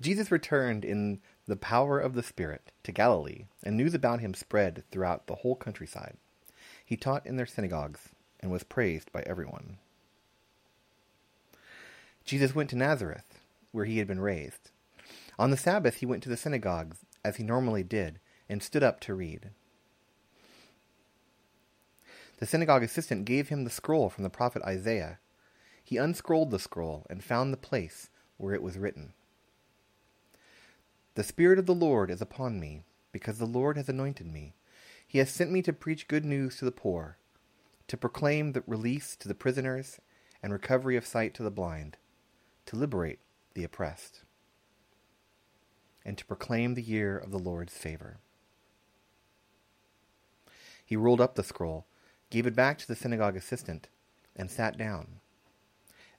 Jesus 0.00 0.30
returned 0.30 0.84
in 0.84 1.20
the 1.46 1.56
power 1.56 1.98
of 1.98 2.14
the 2.14 2.22
Spirit 2.22 2.70
to 2.82 2.92
Galilee, 2.92 3.46
and 3.62 3.76
news 3.76 3.94
about 3.94 4.20
him 4.20 4.34
spread 4.34 4.84
throughout 4.90 5.26
the 5.26 5.36
whole 5.36 5.56
countryside. 5.56 6.16
He 6.84 6.96
taught 6.96 7.24
in 7.24 7.36
their 7.36 7.46
synagogues 7.46 8.10
and 8.40 8.50
was 8.50 8.62
praised 8.62 9.10
by 9.10 9.22
everyone. 9.22 9.78
Jesus 12.24 12.54
went 12.54 12.68
to 12.70 12.76
Nazareth, 12.76 13.40
where 13.72 13.86
he 13.86 13.98
had 13.98 14.06
been 14.06 14.20
raised. 14.20 14.70
On 15.38 15.50
the 15.50 15.56
Sabbath, 15.56 15.96
he 15.96 16.06
went 16.06 16.22
to 16.24 16.28
the 16.28 16.36
synagogue, 16.36 16.96
as 17.24 17.36
he 17.36 17.42
normally 17.42 17.82
did, 17.82 18.18
and 18.48 18.62
stood 18.62 18.82
up 18.82 19.00
to 19.00 19.14
read. 19.14 19.50
The 22.38 22.46
synagogue 22.46 22.82
assistant 22.82 23.24
gave 23.24 23.48
him 23.48 23.64
the 23.64 23.70
scroll 23.70 24.10
from 24.10 24.24
the 24.24 24.30
prophet 24.30 24.62
Isaiah. 24.62 25.20
He 25.82 25.96
unscrolled 25.96 26.50
the 26.50 26.58
scroll 26.58 27.06
and 27.08 27.24
found 27.24 27.52
the 27.52 27.58
place 27.58 28.10
where 28.36 28.52
it 28.52 28.62
was 28.62 28.76
written 28.76 29.14
The 31.16 31.24
Spirit 31.24 31.58
of 31.58 31.64
the 31.64 31.74
Lord 31.74 32.10
is 32.10 32.20
upon 32.20 32.60
me, 32.60 32.82
because 33.10 33.38
the 33.38 33.46
Lord 33.46 33.78
has 33.78 33.88
anointed 33.88 34.26
me. 34.26 34.52
He 35.08 35.16
has 35.16 35.30
sent 35.30 35.50
me 35.50 35.62
to 35.62 35.72
preach 35.72 36.08
good 36.08 36.26
news 36.26 36.58
to 36.58 36.66
the 36.66 36.70
poor, 36.70 37.16
to 37.88 37.96
proclaim 37.96 38.52
the 38.52 38.62
release 38.66 39.16
to 39.16 39.26
the 39.26 39.34
prisoners 39.34 39.98
and 40.42 40.52
recovery 40.52 40.94
of 40.94 41.06
sight 41.06 41.32
to 41.32 41.42
the 41.42 41.50
blind, 41.50 41.96
to 42.66 42.76
liberate 42.76 43.20
the 43.54 43.64
oppressed, 43.64 44.24
and 46.04 46.18
to 46.18 46.26
proclaim 46.26 46.74
the 46.74 46.82
year 46.82 47.16
of 47.16 47.30
the 47.30 47.38
Lord's 47.38 47.78
favor. 47.78 48.18
He 50.84 50.96
rolled 50.96 51.22
up 51.22 51.34
the 51.34 51.42
scroll, 51.42 51.86
gave 52.28 52.46
it 52.46 52.54
back 52.54 52.76
to 52.76 52.86
the 52.86 52.94
synagogue 52.94 53.36
assistant, 53.36 53.88
and 54.36 54.50
sat 54.50 54.76
down. 54.76 55.20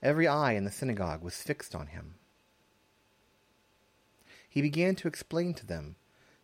Every 0.01 0.27
eye 0.27 0.53
in 0.53 0.63
the 0.63 0.71
synagogue 0.71 1.21
was 1.21 1.43
fixed 1.43 1.75
on 1.75 1.85
him. 1.85 2.15
He 4.49 4.61
began 4.61 4.95
to 4.95 5.07
explain 5.07 5.53
to 5.55 5.65
them, 5.65 5.95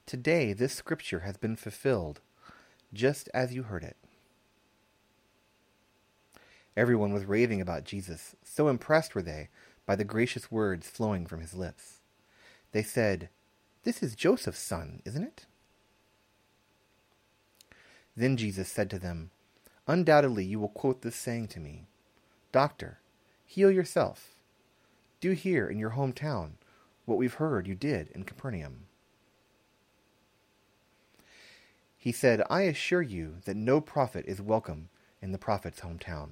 Today 0.06 0.54
this 0.54 0.74
scripture 0.74 1.22
has 1.22 1.38
been 1.38 1.56
fulfilled, 1.56 2.22
just 2.94 3.30
as 3.34 3.54
you 3.54 3.64
heard 3.64 3.84
it. 3.84 3.98
Everyone 6.76 7.14
was 7.14 7.26
raving 7.26 7.62
about 7.62 7.86
Jesus, 7.86 8.36
so 8.44 8.68
impressed 8.68 9.16
were 9.16 9.22
they 9.22 9.50
by 9.86 9.96
the 9.96 10.04
gracious 10.04 10.52
words 10.52 10.90
flowing 10.90 11.26
from 11.26 11.40
his 11.40 11.54
lips. 11.54 12.00
They 12.72 12.84
said, 12.84 13.30
This 13.84 14.02
is 14.02 14.16
Joseph's 14.16 14.60
son, 14.60 15.02
isn't 15.06 15.24
it? 15.24 15.46
Then 18.16 18.38
Jesus 18.38 18.70
said 18.70 18.90
to 18.90 19.00
them, 19.00 19.32
Undoubtedly 19.88 20.46
you 20.46 20.60
will 20.60 20.70
quote 20.70 21.02
this 21.02 21.16
saying 21.16 21.48
to 21.50 21.60
me 21.60 21.88
Doctor, 22.52 23.00
heal 23.46 23.72
yourself. 23.72 24.36
Do 25.20 25.32
here 25.32 25.68
in 25.68 25.80
your 25.80 25.92
hometown 25.92 26.52
what 27.06 27.18
we've 27.18 27.36
heard 27.36 27.68
you 27.68 27.76
did 27.76 28.10
in 28.10 28.24
Capernaum. 28.24 28.86
He 31.98 32.12
said, 32.12 32.44
I 32.50 32.64
assure 32.64 33.02
you 33.02 33.36
that 33.46 33.56
no 33.56 33.80
prophet 33.80 34.26
is 34.28 34.42
welcome 34.42 34.90
in 35.22 35.32
the 35.32 35.38
prophet's 35.38 35.80
hometown. 35.80 36.30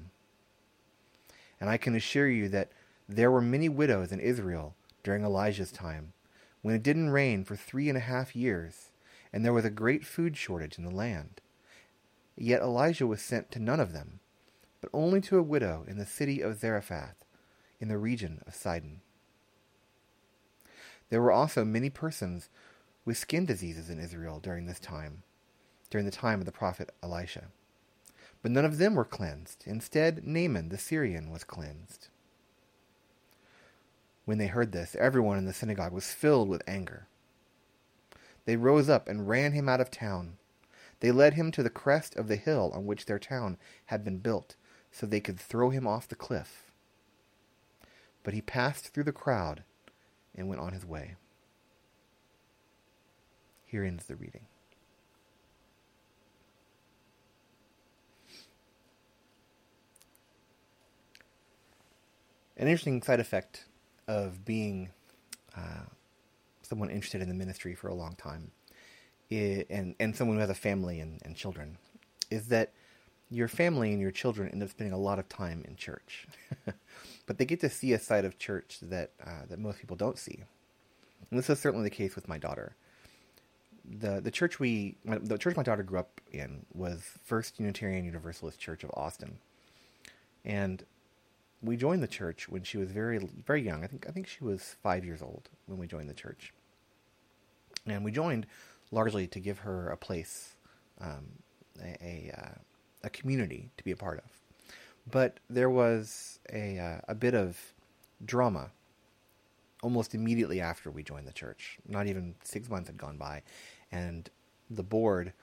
And 1.59 1.69
I 1.69 1.78
can 1.78 1.95
assure 1.95 2.28
you 2.28 2.50
that 2.50 2.72
there 3.08 3.31
were 3.31 3.41
many 3.41 3.69
widows 3.69 4.11
in 4.11 4.19
Israel 4.19 4.75
during 5.03 5.23
Elijah's 5.23 5.72
time, 5.72 6.13
when 6.61 6.75
it 6.75 6.83
didn't 6.83 7.09
rain 7.09 7.44
for 7.44 7.56
three 7.56 7.89
and 7.89 7.97
a 7.97 8.02
half 8.02 8.35
years, 8.35 8.91
and 9.33 9.44
there 9.44 9.53
was 9.53 9.66
a 9.66 9.69
great 9.69 10.06
food 10.06 10.38
shortage 10.38 10.78
in 10.78 10.83
the 10.83 10.91
land. 10.91 11.41
Yet 12.35 12.61
Elijah 12.61 13.08
was 13.08 13.22
sent 13.22 13.52
to 13.52 13.59
none 13.59 13.80
of 13.80 13.94
them, 13.94 14.19
but 14.80 14.89
only 14.94 15.22
to 15.22 15.38
a 15.38 15.44
widow 15.44 15.85
in 15.88 15.97
the 15.97 16.06
city 16.06 16.41
of 16.41 16.59
Zarephath, 16.59 17.25
in 17.80 17.88
the 17.88 17.97
region 17.97 18.41
of 18.45 18.56
Sidon. 18.56 19.02
There 21.11 21.21
were 21.21 21.31
also 21.31 21.65
many 21.65 21.89
persons 21.89 22.49
with 23.03 23.17
skin 23.17 23.45
diseases 23.45 23.89
in 23.89 23.99
Israel 23.99 24.39
during 24.39 24.65
this 24.65 24.79
time, 24.79 25.23
during 25.89 26.05
the 26.05 26.11
time 26.11 26.39
of 26.39 26.45
the 26.45 26.53
prophet 26.53 26.89
Elisha. 27.03 27.47
But 28.41 28.51
none 28.51 28.63
of 28.63 28.77
them 28.77 28.95
were 28.95 29.03
cleansed. 29.03 29.66
Instead, 29.67 30.25
Naaman 30.25 30.69
the 30.69 30.77
Syrian 30.77 31.29
was 31.29 31.44
cleansed. 31.44 32.07
When 34.23 34.38
they 34.38 34.47
heard 34.47 34.71
this, 34.71 34.95
everyone 34.95 35.38
in 35.38 35.45
the 35.45 35.53
synagogue 35.53 35.91
was 35.91 36.13
filled 36.13 36.47
with 36.47 36.63
anger. 36.66 37.07
They 38.45 38.55
rose 38.55 38.88
up 38.88 39.09
and 39.09 39.27
ran 39.27 39.51
him 39.51 39.67
out 39.67 39.81
of 39.81 39.91
town. 39.91 40.38
They 41.01 41.11
led 41.11 41.33
him 41.33 41.51
to 41.51 41.61
the 41.63 41.69
crest 41.69 42.16
of 42.16 42.29
the 42.29 42.38
hill 42.38 42.71
on 42.73 42.85
which 42.85 43.05
their 43.05 43.19
town 43.19 43.57
had 43.88 44.05
been 44.05 44.19
built, 44.19 44.55
so 44.94 45.05
they 45.05 45.19
could 45.19 45.39
throw 45.39 45.71
him 45.71 45.85
off 45.85 46.07
the 46.07 46.16
cliff. 46.16 46.71
But 48.23 48.33
he 48.33 48.41
passed 48.41 48.94
through 48.94 49.03
the 49.03 49.11
crowd 49.11 49.63
and 50.36 50.47
went 50.47 50.62
on 50.62 50.74
his 50.74 50.86
way. 50.86 51.16
Here 53.66 53.84
ends 53.84 54.06
the 54.06 54.16
reading. 54.16 54.46
An 62.58 62.68
interesting 62.68 63.02
side 63.02 63.19
effect 63.19 63.66
of 64.08 64.46
being 64.46 64.90
uh, 65.58 65.86
someone 66.62 66.90
interested 66.90 67.22
in 67.22 67.28
the 67.28 67.34
ministry 67.34 67.74
for 67.74 67.88
a 67.88 67.94
long 67.94 68.16
time 68.16 68.52
and, 69.31 69.96
and 70.00 70.16
someone 70.16 70.38
who 70.38 70.42
has 70.42 70.50
a 70.50 70.56
family 70.56 71.00
and, 71.00 71.22
and 71.24 71.36
children 71.36 71.78
is 72.30 72.48
that 72.48 72.72
your 73.31 73.47
family 73.47 73.92
and 73.94 74.02
your 74.02 74.12
children 74.12 74.50
end 74.50 74.62
up 74.62 74.69
spending 74.69 74.94
a 74.94 74.97
lot 74.97 75.18
of 75.18 75.28
time 75.30 75.64
in 75.68 75.75
church. 75.75 76.28
but 77.25 77.38
they 77.38 77.46
get 77.46 77.62
to 77.62 77.69
see 77.69 77.94
a 77.94 78.00
side 78.00 78.25
of 78.25 78.38
church 78.38 78.80
that, 78.81 79.12
uh, 79.25 79.46
that 79.50 79.58
most 79.58 79.80
people 79.80 79.96
don't 79.96 80.19
see. 80.19 80.44
And 81.30 81.40
this 81.40 81.50
is 81.50 81.59
certainly 81.59 81.86
the 81.86 81.96
case 81.96 82.16
with 82.16 82.28
my 82.28 82.38
daughter. 82.38 82.75
The, 83.90 84.19
the 84.22 84.31
church 84.31 84.59
we 84.59 84.97
the 85.06 85.40
church 85.40 85.58
my 85.58 85.64
daughter 85.64 85.81
grew 85.81 86.00
up 86.00 86.22
in 86.31 86.66
was 86.74 87.02
First 87.24 87.59
Unitarian 87.59 88.06
Universalist 88.06 88.59
Church 88.59 88.84
of 88.84 88.92
Austin, 88.94 89.40
and 90.46 90.86
we 91.63 91.78
joined 91.78 92.03
the 92.03 92.08
church 92.08 92.48
when 92.48 92.62
she 92.62 92.78
was 92.78 92.92
very 92.92 93.18
very 93.18 93.63
young. 93.63 93.84
I 93.84 93.88
think 93.88 94.06
I 94.08 94.12
think 94.12 94.28
she 94.28 94.44
was 94.44 94.75
five 94.84 95.03
years 95.03 95.24
old 95.24 95.50
when 95.66 95.80
we 95.80 95.88
joined 95.88 96.09
the 96.09 96.13
church, 96.13 96.53
and 97.88 98.06
we 98.06 98.12
joined 98.12 98.46
largely 98.92 99.25
to 99.28 99.40
give 99.40 99.59
her 99.59 99.90
a 99.90 99.98
place, 99.98 100.56
um, 101.00 101.25
a 101.81 101.98
a, 102.02 102.34
uh, 102.38 102.59
a, 103.03 103.09
community 103.09 103.69
to 103.78 103.84
be 103.84 103.91
a 103.91 103.95
part 103.95 104.19
of. 104.19 104.31
But 105.09 105.39
there 105.50 105.69
was 105.69 106.39
a 106.51 106.78
uh, 106.79 107.01
a 107.07 107.16
bit 107.16 107.34
of 107.34 107.73
drama 108.23 108.72
almost 109.81 110.13
immediately 110.13 110.62
after 110.62 110.91
we 110.91 111.03
joined 111.03 111.28
the 111.28 111.34
church. 111.34 111.79
Not 111.88 112.07
even 112.07 112.35
six 112.44 112.69
months 112.69 112.88
had 112.88 112.97
gone 112.97 113.17
by, 113.17 113.41
and 113.91 114.29
the 114.69 114.84
board 114.84 115.34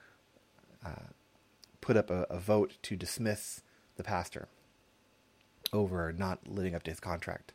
uh, 0.84 1.08
put 1.80 1.96
up 1.96 2.10
a, 2.10 2.26
a 2.30 2.38
vote 2.38 2.78
to 2.82 2.96
dismiss 2.96 3.62
the 3.96 4.04
pastor 4.04 4.48
over 5.72 6.12
not 6.12 6.46
living 6.48 6.74
up 6.74 6.82
to 6.84 6.90
his 6.90 7.00
contract. 7.00 7.52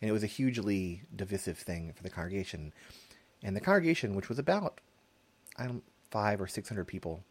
And 0.00 0.08
it 0.08 0.12
was 0.12 0.22
a 0.22 0.28
hugely 0.28 1.02
divisive 1.14 1.58
thing 1.58 1.92
for 1.94 2.02
the 2.02 2.10
congregation. 2.10 2.72
And 3.42 3.54
the 3.54 3.60
congregation, 3.60 4.14
which 4.14 4.28
was 4.28 4.38
about 4.38 4.80
I 5.56 5.66
don't 5.66 5.84
five 6.10 6.40
or 6.40 6.46
six 6.46 6.68
hundred 6.68 6.86
people, 6.86 7.24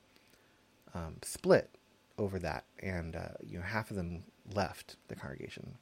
um, 0.93 1.15
split 1.23 1.69
over 2.19 2.37
that, 2.39 2.65
and 2.83 3.15
uh, 3.15 3.29
you 3.43 3.57
know 3.57 3.63
half 3.63 3.89
of 3.89 3.97
them 3.97 4.23
left 4.53 4.97
the 5.07 5.15
congregation. 5.15 5.75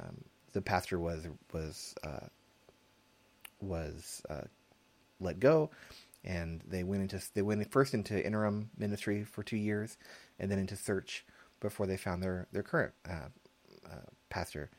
Um, 0.00 0.24
the 0.52 0.62
pastor 0.62 0.98
was 0.98 1.26
was 1.52 1.94
uh, 2.04 2.26
was 3.60 4.22
uh, 4.30 4.42
let 5.20 5.40
go, 5.40 5.70
and 6.24 6.62
they 6.66 6.84
went 6.84 7.02
into 7.02 7.22
they 7.34 7.42
went 7.42 7.70
first 7.70 7.92
into 7.92 8.24
interim 8.24 8.70
ministry 8.78 9.24
for 9.24 9.42
two 9.42 9.56
years, 9.56 9.98
and 10.38 10.50
then 10.50 10.58
into 10.58 10.76
search 10.76 11.24
before 11.60 11.86
they 11.86 11.96
found 11.96 12.22
their 12.22 12.46
their 12.52 12.62
current 12.62 12.94
uh, 13.08 13.28
uh, 13.86 14.06
pastor, 14.30 14.70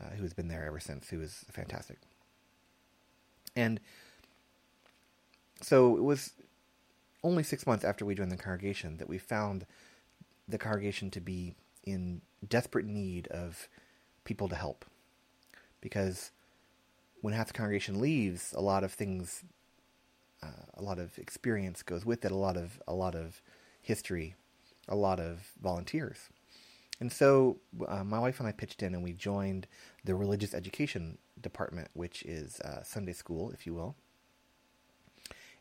uh, 0.00 0.10
who 0.10 0.22
has 0.22 0.34
been 0.34 0.48
there 0.48 0.66
ever 0.66 0.80
since, 0.80 1.08
who 1.08 1.20
is 1.20 1.44
fantastic. 1.50 1.98
And 3.56 3.80
so 5.60 5.96
it 5.96 6.02
was 6.02 6.32
only 7.22 7.42
six 7.42 7.66
months 7.66 7.84
after 7.84 8.04
we 8.04 8.14
joined 8.14 8.30
the 8.30 8.36
congregation 8.36 8.96
that 8.98 9.08
we 9.08 9.18
found 9.18 9.66
the 10.50 10.58
congregation 10.58 11.10
to 11.10 11.20
be 11.20 11.54
in 11.84 12.22
desperate 12.46 12.86
need 12.86 13.26
of 13.28 13.68
people 14.24 14.48
to 14.48 14.54
help. 14.54 14.84
Because 15.80 16.30
when 17.20 17.34
half 17.34 17.48
the 17.48 17.52
congregation 17.52 18.00
leaves, 18.00 18.52
a 18.56 18.60
lot 18.60 18.84
of 18.84 18.92
things, 18.92 19.44
uh, 20.42 20.66
a 20.74 20.82
lot 20.82 20.98
of 20.98 21.18
experience 21.18 21.82
goes 21.82 22.04
with 22.04 22.24
it, 22.24 22.32
a 22.32 22.36
lot 22.36 22.56
of 22.56 22.80
a 22.86 22.94
lot 22.94 23.14
of 23.14 23.42
history, 23.80 24.34
a 24.88 24.96
lot 24.96 25.20
of 25.20 25.52
volunteers. 25.60 26.28
And 27.00 27.10
so 27.10 27.56
uh, 27.88 28.04
my 28.04 28.18
wife 28.18 28.40
and 28.40 28.48
I 28.48 28.52
pitched 28.52 28.82
in 28.82 28.94
and 28.94 29.02
we 29.02 29.12
joined 29.12 29.66
the 30.04 30.14
religious 30.14 30.52
education 30.52 31.16
department, 31.40 31.88
which 31.94 32.22
is 32.22 32.60
uh, 32.60 32.82
Sunday 32.82 33.14
school, 33.14 33.50
if 33.52 33.66
you 33.66 33.74
will. 33.74 33.96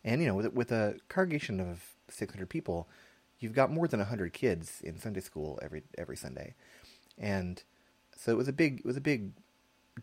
And, 0.04 0.22
you 0.22 0.28
know, 0.28 0.36
with, 0.36 0.54
with 0.54 0.72
a 0.72 0.98
congregation 1.08 1.60
of 1.60 1.82
600 2.10 2.50
people, 2.50 2.90
you've 3.40 3.54
got 3.54 3.72
more 3.72 3.88
than 3.88 4.00
100 4.00 4.34
kids 4.34 4.82
in 4.84 5.00
Sunday 5.00 5.22
school 5.22 5.60
every 5.62 5.84
every 5.98 6.18
Sunday. 6.18 6.56
And 7.18 7.62
so 8.16 8.32
it 8.32 8.38
was 8.38 8.48
a 8.48 8.54
big 8.54 8.80
it 8.80 8.86
was 8.86 8.98
a 8.98 9.02
big 9.02 9.32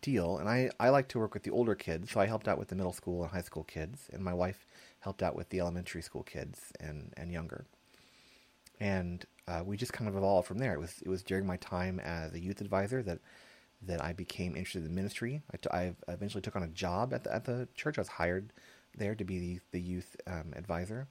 deal. 0.01 0.37
And 0.37 0.49
I, 0.49 0.69
I 0.79 0.89
like 0.89 1.07
to 1.09 1.19
work 1.19 1.33
with 1.33 1.43
the 1.43 1.51
older 1.51 1.75
kids, 1.75 2.11
so 2.11 2.19
I 2.19 2.27
helped 2.27 2.47
out 2.47 2.57
with 2.57 2.69
the 2.69 2.75
middle 2.75 2.93
school 2.93 3.23
and 3.23 3.31
high 3.31 3.41
school 3.41 3.63
kids, 3.63 4.09
and 4.11 4.23
my 4.23 4.33
wife 4.33 4.65
helped 4.99 5.23
out 5.23 5.35
with 5.35 5.49
the 5.49 5.59
elementary 5.59 6.01
school 6.01 6.23
kids 6.23 6.71
and, 6.79 7.13
and 7.17 7.31
younger. 7.31 7.65
And 8.79 9.25
uh, 9.47 9.63
we 9.65 9.77
just 9.77 9.93
kind 9.93 10.07
of 10.07 10.15
evolved 10.15 10.47
from 10.47 10.59
there. 10.59 10.73
It 10.73 10.79
was 10.79 11.01
it 11.01 11.09
was 11.09 11.23
during 11.23 11.45
my 11.45 11.57
time 11.57 11.99
as 11.99 12.33
a 12.33 12.39
youth 12.39 12.61
advisor 12.61 13.01
that 13.03 13.19
that 13.83 14.03
I 14.03 14.13
became 14.13 14.55
interested 14.55 14.85
in 14.85 14.95
ministry. 14.95 15.41
I, 15.53 15.57
t- 15.57 15.69
I 15.71 15.93
eventually 16.07 16.41
took 16.41 16.55
on 16.55 16.63
a 16.63 16.67
job 16.67 17.13
at 17.13 17.23
the 17.23 17.33
at 17.33 17.45
the 17.45 17.67
church. 17.75 17.97
I 17.97 18.01
was 18.01 18.07
hired 18.07 18.53
there 18.97 19.15
to 19.15 19.23
be 19.23 19.39
the, 19.39 19.59
the 19.71 19.81
youth 19.81 20.15
um, 20.25 20.53
advisor. 20.55 21.07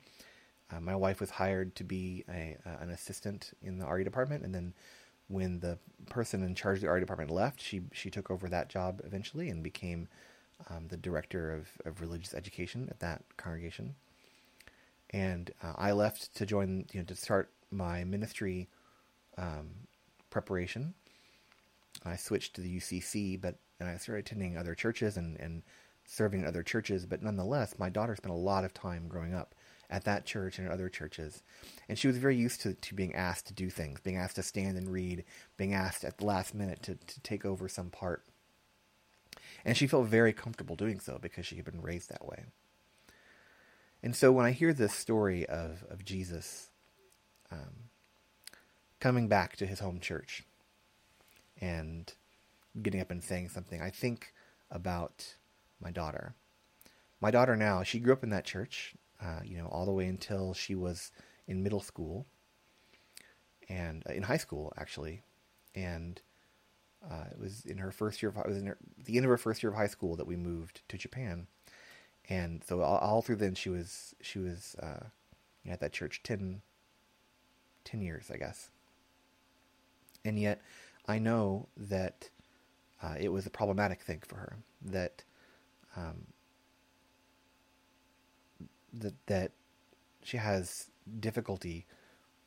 Uh, 0.70 0.80
my 0.80 0.96
wife 0.96 1.20
was 1.20 1.30
hired 1.30 1.74
to 1.76 1.84
be 1.84 2.24
a, 2.28 2.56
uh, 2.66 2.76
an 2.80 2.90
assistant 2.90 3.52
in 3.62 3.78
the 3.78 3.86
RE 3.86 4.02
department, 4.02 4.44
and 4.44 4.54
then 4.54 4.74
when 5.28 5.60
the 5.60 5.78
person 6.10 6.42
in 6.42 6.54
charge 6.54 6.78
of 6.78 6.82
the 6.82 6.90
RE 6.90 7.00
department 7.00 7.30
left, 7.30 7.60
she 7.60 7.82
she 7.92 8.10
took 8.10 8.30
over 8.30 8.48
that 8.48 8.68
job 8.68 9.00
eventually 9.04 9.48
and 9.48 9.62
became 9.62 10.08
um, 10.70 10.88
the 10.88 10.96
director 10.96 11.52
of, 11.52 11.68
of 11.84 12.00
religious 12.00 12.34
education 12.34 12.88
at 12.90 13.00
that 13.00 13.22
congregation. 13.36 13.94
And 15.10 15.50
uh, 15.62 15.74
I 15.76 15.92
left 15.92 16.34
to 16.36 16.46
join, 16.46 16.86
you 16.92 17.00
know, 17.00 17.06
to 17.06 17.14
start 17.14 17.50
my 17.70 18.04
ministry 18.04 18.68
um, 19.38 19.70
preparation. 20.30 20.94
I 22.04 22.16
switched 22.16 22.54
to 22.54 22.60
the 22.60 22.76
UCC, 22.78 23.40
but 23.40 23.56
and 23.78 23.88
I 23.88 23.96
started 23.98 24.26
attending 24.26 24.56
other 24.56 24.74
churches 24.74 25.16
and, 25.16 25.38
and 25.38 25.62
serving 26.04 26.40
in 26.40 26.46
other 26.46 26.62
churches. 26.62 27.04
But 27.04 27.22
nonetheless, 27.22 27.78
my 27.78 27.90
daughter 27.90 28.16
spent 28.16 28.32
a 28.32 28.36
lot 28.36 28.64
of 28.64 28.72
time 28.72 29.08
growing 29.08 29.34
up 29.34 29.54
at 29.90 30.04
that 30.04 30.26
church 30.26 30.58
and 30.58 30.66
at 30.66 30.72
other 30.72 30.88
churches. 30.88 31.42
And 31.88 31.98
she 31.98 32.08
was 32.08 32.18
very 32.18 32.36
used 32.36 32.60
to, 32.62 32.74
to 32.74 32.94
being 32.94 33.14
asked 33.14 33.46
to 33.46 33.54
do 33.54 33.70
things, 33.70 34.00
being 34.00 34.16
asked 34.16 34.36
to 34.36 34.42
stand 34.42 34.76
and 34.76 34.90
read, 34.90 35.24
being 35.56 35.74
asked 35.74 36.04
at 36.04 36.18
the 36.18 36.26
last 36.26 36.54
minute 36.54 36.82
to, 36.84 36.94
to 36.94 37.20
take 37.20 37.44
over 37.44 37.68
some 37.68 37.90
part. 37.90 38.24
And 39.64 39.76
she 39.76 39.86
felt 39.86 40.06
very 40.06 40.32
comfortable 40.32 40.76
doing 40.76 41.00
so 41.00 41.18
because 41.20 41.46
she 41.46 41.56
had 41.56 41.64
been 41.64 41.82
raised 41.82 42.08
that 42.10 42.24
way. 42.24 42.44
And 44.02 44.14
so 44.14 44.30
when 44.30 44.46
I 44.46 44.52
hear 44.52 44.72
this 44.72 44.94
story 44.94 45.46
of, 45.46 45.84
of 45.90 46.04
Jesus 46.04 46.68
um, 47.50 47.90
coming 49.00 49.28
back 49.28 49.56
to 49.56 49.66
his 49.66 49.80
home 49.80 50.00
church 50.00 50.44
and 51.60 52.12
getting 52.80 53.00
up 53.00 53.10
and 53.10 53.22
saying 53.22 53.48
something, 53.48 53.80
I 53.80 53.90
think 53.90 54.32
about 54.70 55.34
my 55.80 55.90
daughter. 55.90 56.34
My 57.20 57.30
daughter 57.30 57.56
now, 57.56 57.82
she 57.82 57.98
grew 57.98 58.12
up 58.12 58.22
in 58.22 58.30
that 58.30 58.44
church 58.44 58.94
uh, 59.20 59.40
you 59.44 59.58
know, 59.58 59.66
all 59.66 59.84
the 59.86 59.92
way 59.92 60.06
until 60.06 60.54
she 60.54 60.74
was 60.74 61.10
in 61.46 61.62
middle 61.62 61.80
school 61.80 62.26
and 63.68 64.02
uh, 64.08 64.12
in 64.12 64.22
high 64.22 64.36
school 64.36 64.72
actually, 64.76 65.22
and 65.74 66.20
uh, 67.08 67.24
it 67.30 67.38
was 67.38 67.64
in 67.64 67.78
her 67.78 67.90
first 67.90 68.22
year 68.22 68.30
of 68.30 68.36
it 68.36 68.48
was 68.48 68.58
in 68.58 68.66
her, 68.66 68.78
the 69.04 69.16
end 69.16 69.24
of 69.24 69.30
her 69.30 69.38
first 69.38 69.62
year 69.62 69.70
of 69.70 69.76
high 69.76 69.86
school 69.86 70.16
that 70.16 70.26
we 70.26 70.36
moved 70.36 70.82
to 70.88 70.98
Japan, 70.98 71.46
and 72.28 72.62
so 72.64 72.82
all, 72.82 72.98
all 72.98 73.22
through 73.22 73.36
then 73.36 73.54
she 73.54 73.68
was 73.68 74.14
she 74.20 74.38
was 74.38 74.76
uh, 74.82 75.06
at 75.68 75.80
that 75.80 75.92
church 75.92 76.20
10, 76.22 76.62
10 77.84 78.00
years 78.00 78.30
I 78.32 78.36
guess, 78.36 78.70
and 80.24 80.38
yet 80.38 80.60
I 81.08 81.18
know 81.18 81.68
that 81.76 82.30
uh, 83.02 83.14
it 83.18 83.28
was 83.28 83.46
a 83.46 83.50
problematic 83.50 84.00
thing 84.00 84.22
for 84.26 84.36
her 84.36 84.56
that 84.82 85.22
um, 85.96 86.26
that 89.00 89.14
that 89.26 89.52
she 90.22 90.36
has 90.36 90.90
difficulty 91.20 91.86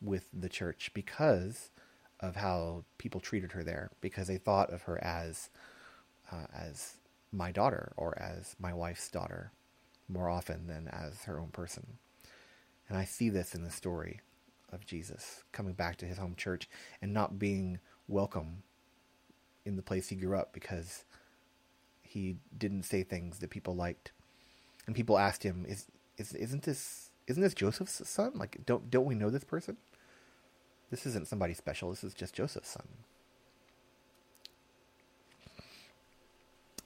with 0.02 0.26
the 0.34 0.50
church 0.50 0.92
because 0.94 1.70
of 2.20 2.36
how 2.36 2.84
people 2.98 3.22
treated 3.22 3.54
her 3.54 3.64
there 3.64 3.90
because 4.02 4.28
they 4.28 4.38
thought 4.38 4.72
of 4.72 4.84
her 4.84 5.02
as 5.04 5.50
uh, 6.32 6.46
as 6.54 6.96
my 7.32 7.52
daughter 7.52 7.94
or 7.96 8.18
as 8.20 8.56
my 8.60 8.74
wife's 8.74 9.10
daughter 9.10 9.52
more 10.08 10.30
often 10.30 10.68
than 10.68 10.88
as 10.88 11.24
her 11.24 11.40
own 11.40 11.50
person. 11.50 11.86
And 12.88 12.98
I 12.98 13.06
see 13.06 13.30
this 13.30 13.54
in 13.54 13.64
the 13.64 13.70
story 13.70 14.22
of 14.72 14.86
Jesus 14.86 15.44
coming 15.52 15.74
back 15.74 15.98
to 15.98 16.06
his 16.06 16.18
home 16.18 16.36
church 16.36 16.68
and 17.02 17.14
not 17.14 17.40
being 17.40 17.80
welcome 18.08 18.64
in 19.66 19.76
the 19.76 19.82
place 19.82 20.10
he 20.10 20.16
grew 20.16 20.38
up 20.38 20.54
because 20.54 21.06
he 22.02 22.38
didn't 22.58 22.84
say 22.84 23.04
things 23.04 23.40
that 23.40 23.50
people 23.52 23.76
liked. 23.76 24.12
And 24.88 24.96
people 24.96 25.20
asked 25.20 25.44
him, 25.44 25.66
"Is 25.68 25.86
is 26.20 26.34
isn't 26.34 26.64
this 26.64 27.12
isn't 27.28 27.42
this 27.42 27.54
Joseph's 27.54 28.08
son? 28.10 28.34
Like, 28.36 28.58
don't 28.66 28.90
don't 28.90 29.06
we 29.06 29.16
know 29.16 29.30
this 29.30 29.44
person? 29.44 29.78
This 30.90 31.06
isn't 31.06 31.28
somebody 31.28 31.54
special. 31.54 31.90
This 31.92 32.04
is 32.04 32.14
just 32.14 32.34
Joseph's 32.34 32.70
son. 32.70 32.88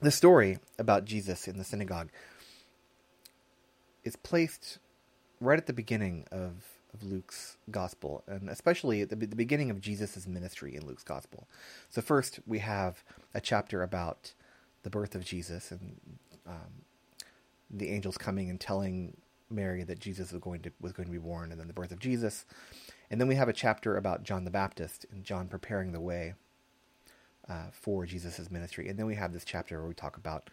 The 0.01 0.11
story 0.11 0.59
about 0.77 1.05
Jesus 1.05 1.47
in 1.47 1.57
the 1.57 1.63
synagogue 1.63 2.09
is 4.03 4.17
placed 4.17 4.79
right 5.39 5.57
at 5.57 5.65
the 5.65 5.73
beginning 5.73 6.25
of, 6.29 6.65
of 6.93 7.03
Luke's 7.03 7.55
gospel, 7.71 8.21
and 8.27 8.49
especially 8.49 9.01
at 9.01 9.09
the, 9.09 9.15
the 9.15 9.35
beginning 9.35 9.69
of 9.69 9.79
Jesus' 9.79 10.27
ministry 10.27 10.75
in 10.75 10.85
Luke's 10.85 11.05
gospel. 11.05 11.47
So, 11.89 12.01
first, 12.01 12.41
we 12.45 12.59
have 12.59 13.01
a 13.33 13.39
chapter 13.39 13.81
about 13.81 14.33
the 14.83 14.89
birth 14.89 15.15
of 15.15 15.23
Jesus 15.23 15.71
and 15.71 15.95
um, 16.45 16.83
the 17.69 17.89
angels 17.89 18.17
coming 18.17 18.49
and 18.49 18.59
telling 18.59 19.15
Mary 19.53 19.83
that 19.83 19.99
Jesus 19.99 20.31
was 20.31 20.41
going 20.41 20.61
to 20.61 20.71
was 20.81 20.91
going 20.91 21.07
to 21.07 21.11
be 21.11 21.17
born, 21.17 21.51
and 21.51 21.59
then 21.59 21.67
the 21.67 21.73
birth 21.73 21.91
of 21.91 21.99
Jesus, 21.99 22.45
and 23.09 23.19
then 23.19 23.27
we 23.27 23.35
have 23.35 23.49
a 23.49 23.53
chapter 23.53 23.97
about 23.97 24.23
John 24.23 24.45
the 24.45 24.51
Baptist 24.51 25.05
and 25.11 25.23
John 25.23 25.47
preparing 25.47 25.91
the 25.91 26.01
way 26.01 26.33
uh, 27.49 27.67
for 27.71 28.05
Jesus' 28.05 28.49
ministry, 28.51 28.89
and 28.89 28.97
then 28.97 29.05
we 29.05 29.15
have 29.15 29.33
this 29.33 29.45
chapter 29.45 29.79
where 29.79 29.87
we 29.87 29.93
talk 29.93 30.17
about 30.17 30.49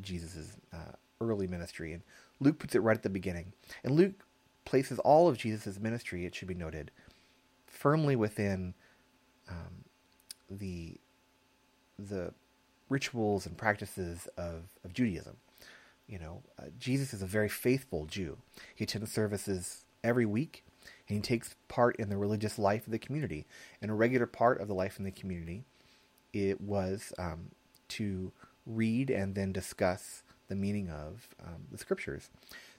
Jesus' 0.00 0.56
uh, 0.72 0.92
early 1.20 1.46
ministry, 1.46 1.92
and 1.92 2.02
Luke 2.40 2.58
puts 2.58 2.74
it 2.74 2.80
right 2.80 2.96
at 2.96 3.02
the 3.02 3.10
beginning, 3.10 3.52
and 3.84 3.94
Luke 3.94 4.24
places 4.64 4.98
all 5.00 5.28
of 5.28 5.38
Jesus' 5.38 5.80
ministry. 5.80 6.24
It 6.26 6.34
should 6.34 6.48
be 6.48 6.54
noted 6.54 6.90
firmly 7.66 8.16
within 8.16 8.74
um, 9.48 9.84
the 10.50 10.96
the 11.98 12.32
rituals 12.88 13.46
and 13.46 13.56
practices 13.56 14.28
of, 14.36 14.64
of 14.84 14.92
Judaism 14.92 15.36
you 16.12 16.18
know, 16.18 16.42
uh, 16.58 16.64
Jesus 16.78 17.14
is 17.14 17.22
a 17.22 17.26
very 17.26 17.48
faithful 17.48 18.04
Jew. 18.04 18.36
He 18.74 18.84
attends 18.84 19.10
services 19.10 19.86
every 20.04 20.26
week, 20.26 20.62
and 21.08 21.16
he 21.16 21.22
takes 21.22 21.56
part 21.68 21.96
in 21.96 22.10
the 22.10 22.18
religious 22.18 22.58
life 22.58 22.86
of 22.86 22.92
the 22.92 22.98
community. 22.98 23.46
And 23.80 23.90
a 23.90 23.94
regular 23.94 24.26
part 24.26 24.60
of 24.60 24.68
the 24.68 24.74
life 24.74 24.98
in 24.98 25.06
the 25.06 25.10
community, 25.10 25.64
it 26.34 26.60
was 26.60 27.14
um, 27.18 27.52
to 27.88 28.30
read 28.66 29.08
and 29.08 29.34
then 29.34 29.52
discuss 29.52 30.22
the 30.48 30.54
meaning 30.54 30.90
of 30.90 31.28
um, 31.42 31.62
the 31.70 31.78
scriptures. 31.78 32.28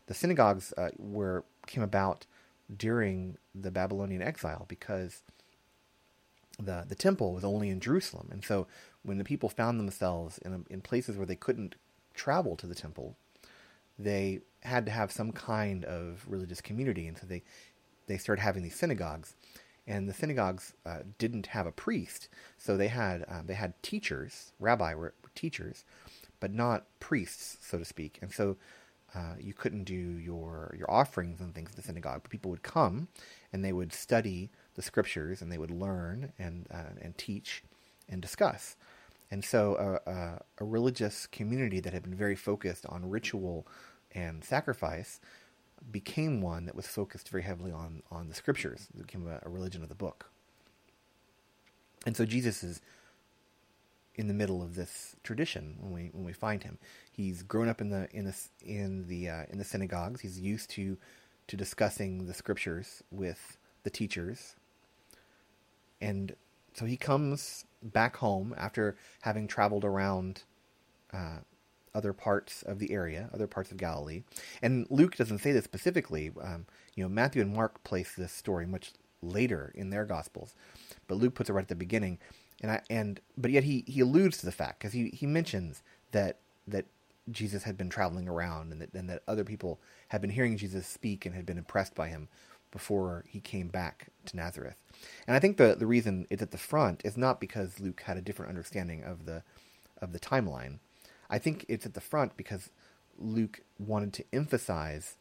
The 0.05 0.13
synagogues 0.13 0.71
uh, 0.77 0.89
were 0.99 1.43
came 1.65 1.83
about 1.83 2.27
during 2.75 3.37
the 3.55 3.71
Babylonian 3.71 4.21
exile 4.21 4.65
because 4.67 5.23
the 6.59 6.85
the 6.87 6.93
temple 6.93 7.33
was 7.33 7.43
only 7.43 7.69
in 7.69 7.79
Jerusalem, 7.79 8.29
and 8.31 8.43
so 8.45 8.67
when 9.01 9.17
the 9.17 9.23
people 9.23 9.49
found 9.49 9.79
themselves 9.79 10.37
in 10.37 10.53
a, 10.53 10.73
in 10.73 10.81
places 10.81 11.17
where 11.17 11.25
they 11.25 11.35
couldn't 11.35 11.75
travel 12.13 12.55
to 12.57 12.67
the 12.67 12.75
temple, 12.75 13.17
they 13.97 14.41
had 14.61 14.85
to 14.85 14.91
have 14.91 15.11
some 15.11 15.31
kind 15.31 15.85
of 15.85 16.25
religious 16.27 16.61
community, 16.61 17.07
and 17.07 17.17
so 17.17 17.25
they 17.25 17.43
they 18.07 18.17
started 18.17 18.41
having 18.41 18.63
these 18.63 18.75
synagogues. 18.75 19.35
And 19.85 20.07
the 20.07 20.13
synagogues 20.13 20.73
uh, 20.85 20.99
didn't 21.17 21.47
have 21.47 21.67
a 21.67 21.71
priest, 21.71 22.29
so 22.57 22.77
they 22.77 22.87
had 22.87 23.23
uh, 23.27 23.41
they 23.45 23.53
had 23.53 23.81
teachers, 23.83 24.53
rabbi 24.59 24.93
were 24.93 25.13
teachers, 25.35 25.83
but 26.39 26.53
not 26.53 26.85
priests, 26.99 27.57
so 27.61 27.77
to 27.77 27.85
speak. 27.85 28.19
And 28.21 28.31
so 28.31 28.57
uh, 29.15 29.35
you 29.39 29.53
couldn't 29.53 29.83
do 29.83 29.93
your 29.93 30.73
your 30.77 30.89
offerings 30.89 31.39
and 31.39 31.53
things 31.53 31.71
in 31.71 31.75
the 31.75 31.81
synagogue, 31.81 32.21
but 32.23 32.31
people 32.31 32.49
would 32.51 32.63
come 32.63 33.09
and 33.51 33.63
they 33.63 33.73
would 33.73 33.93
study 33.93 34.49
the 34.75 34.81
scriptures 34.81 35.41
and 35.41 35.51
they 35.51 35.57
would 35.57 35.71
learn 35.71 36.33
and 36.39 36.67
uh, 36.71 36.95
and 37.01 37.17
teach 37.17 37.63
and 38.09 38.21
discuss. 38.21 38.75
And 39.33 39.43
so 39.43 39.99
a, 40.05 40.63
religious 40.63 41.25
community 41.25 41.79
that 41.79 41.91
had 41.91 42.03
been 42.03 42.13
very 42.13 42.35
focused 42.35 42.85
on 42.85 43.09
ritual 43.09 43.65
and 44.11 44.43
sacrifice 44.43 45.19
became 45.91 46.39
one 46.39 46.67
that 46.67 46.75
was 46.75 46.85
focused 46.85 47.29
very 47.29 47.41
heavily 47.41 47.71
on, 47.71 48.03
on 48.11 48.29
the 48.29 48.35
scriptures. 48.35 48.89
It 48.93 49.07
became 49.07 49.27
a, 49.27 49.39
a 49.41 49.49
religion 49.49 49.81
of 49.81 49.89
the 49.89 49.95
book. 49.95 50.29
And 52.05 52.15
so 52.15 52.25
Jesus 52.25 52.63
is 52.63 52.79
in 54.13 54.27
the 54.27 54.35
middle 54.35 54.61
of 54.61 54.75
this 54.75 55.15
tradition 55.23 55.77
when 55.79 55.91
we 55.91 56.11
when 56.13 56.25
we 56.25 56.33
find 56.33 56.61
him. 56.61 56.77
He's 57.11 57.41
grown 57.41 57.67
up 57.67 57.81
in 57.81 57.89
the 57.89 58.07
in 58.15 58.25
the 58.25 58.35
in 58.63 59.07
the 59.07 59.29
uh, 59.29 59.43
in 59.49 59.57
the 59.57 59.65
synagogues. 59.65 60.21
He's 60.21 60.39
used 60.39 60.69
to 60.71 60.95
to 61.47 61.57
discussing 61.57 62.27
the 62.27 62.35
scriptures 62.35 63.01
with 63.09 63.57
the 63.81 63.89
teachers, 63.89 64.55
and 65.99 66.35
so 66.73 66.85
he 66.85 66.97
comes 66.97 67.65
back 67.81 68.17
home 68.17 68.53
after 68.57 68.95
having 69.21 69.47
traveled 69.47 69.85
around 69.85 70.43
uh, 71.13 71.39
other 71.95 72.13
parts 72.13 72.63
of 72.63 72.79
the 72.79 72.91
area, 72.91 73.29
other 73.33 73.47
parts 73.47 73.71
of 73.71 73.77
Galilee. 73.77 74.23
And 74.61 74.87
Luke 74.89 75.15
doesn't 75.15 75.39
say 75.39 75.51
this 75.51 75.65
specifically. 75.65 76.31
Um, 76.41 76.65
you 76.95 77.03
know, 77.03 77.09
Matthew 77.09 77.41
and 77.41 77.53
Mark 77.55 77.83
place 77.83 78.13
this 78.15 78.31
story 78.31 78.65
much 78.65 78.93
later 79.21 79.71
in 79.75 79.89
their 79.91 80.05
Gospels, 80.05 80.55
but 81.07 81.15
Luke 81.17 81.35
puts 81.35 81.49
it 81.49 81.53
right 81.53 81.63
at 81.63 81.69
the 81.69 81.75
beginning. 81.75 82.19
and 82.61 82.71
I 82.71 82.81
and 82.89 83.19
but 83.37 83.51
yet 83.51 83.63
he 83.65 83.83
he 83.87 84.01
alludes 84.01 84.37
to 84.39 84.45
the 84.45 84.51
fact 84.51 84.79
because 84.79 84.93
he 84.93 85.09
he 85.09 85.25
mentions 85.25 85.83
that 86.11 86.39
that 86.67 86.85
Jesus 87.31 87.63
had 87.63 87.77
been 87.77 87.89
traveling 87.89 88.29
around 88.29 88.71
and 88.73 88.81
that 88.81 88.93
and 88.93 89.09
that 89.09 89.23
other 89.27 89.45
people 89.45 89.79
had 90.09 90.21
been 90.21 90.31
hearing 90.31 90.57
Jesus 90.57 90.87
speak 90.87 91.25
and 91.25 91.35
had 91.35 91.45
been 91.45 91.57
impressed 91.57 91.95
by 91.95 92.09
him 92.09 92.29
before 92.71 93.25
he 93.29 93.39
came 93.41 93.69
back 93.69 94.09
to 94.25 94.37
Nazareth. 94.37 94.82
And 95.27 95.35
I 95.35 95.39
think 95.39 95.57
the 95.57 95.75
the 95.75 95.85
reason 95.87 96.27
it's 96.29 96.41
at 96.41 96.51
the 96.51 96.57
front 96.57 97.01
is 97.03 97.17
not 97.17 97.39
because 97.39 97.79
Luke 97.79 98.01
had 98.01 98.17
a 98.17 98.21
different 98.21 98.49
understanding 98.49 99.03
of 99.03 99.25
the 99.25 99.43
of 100.01 100.11
the 100.13 100.19
timeline. 100.19 100.79
I 101.29 101.39
think 101.39 101.65
it's 101.67 101.85
at 101.85 101.93
the 101.93 102.01
front 102.01 102.37
because 102.37 102.69
Luke 103.17 103.61
wanted 103.79 104.13
to 104.13 104.25
emphasize 104.33 105.17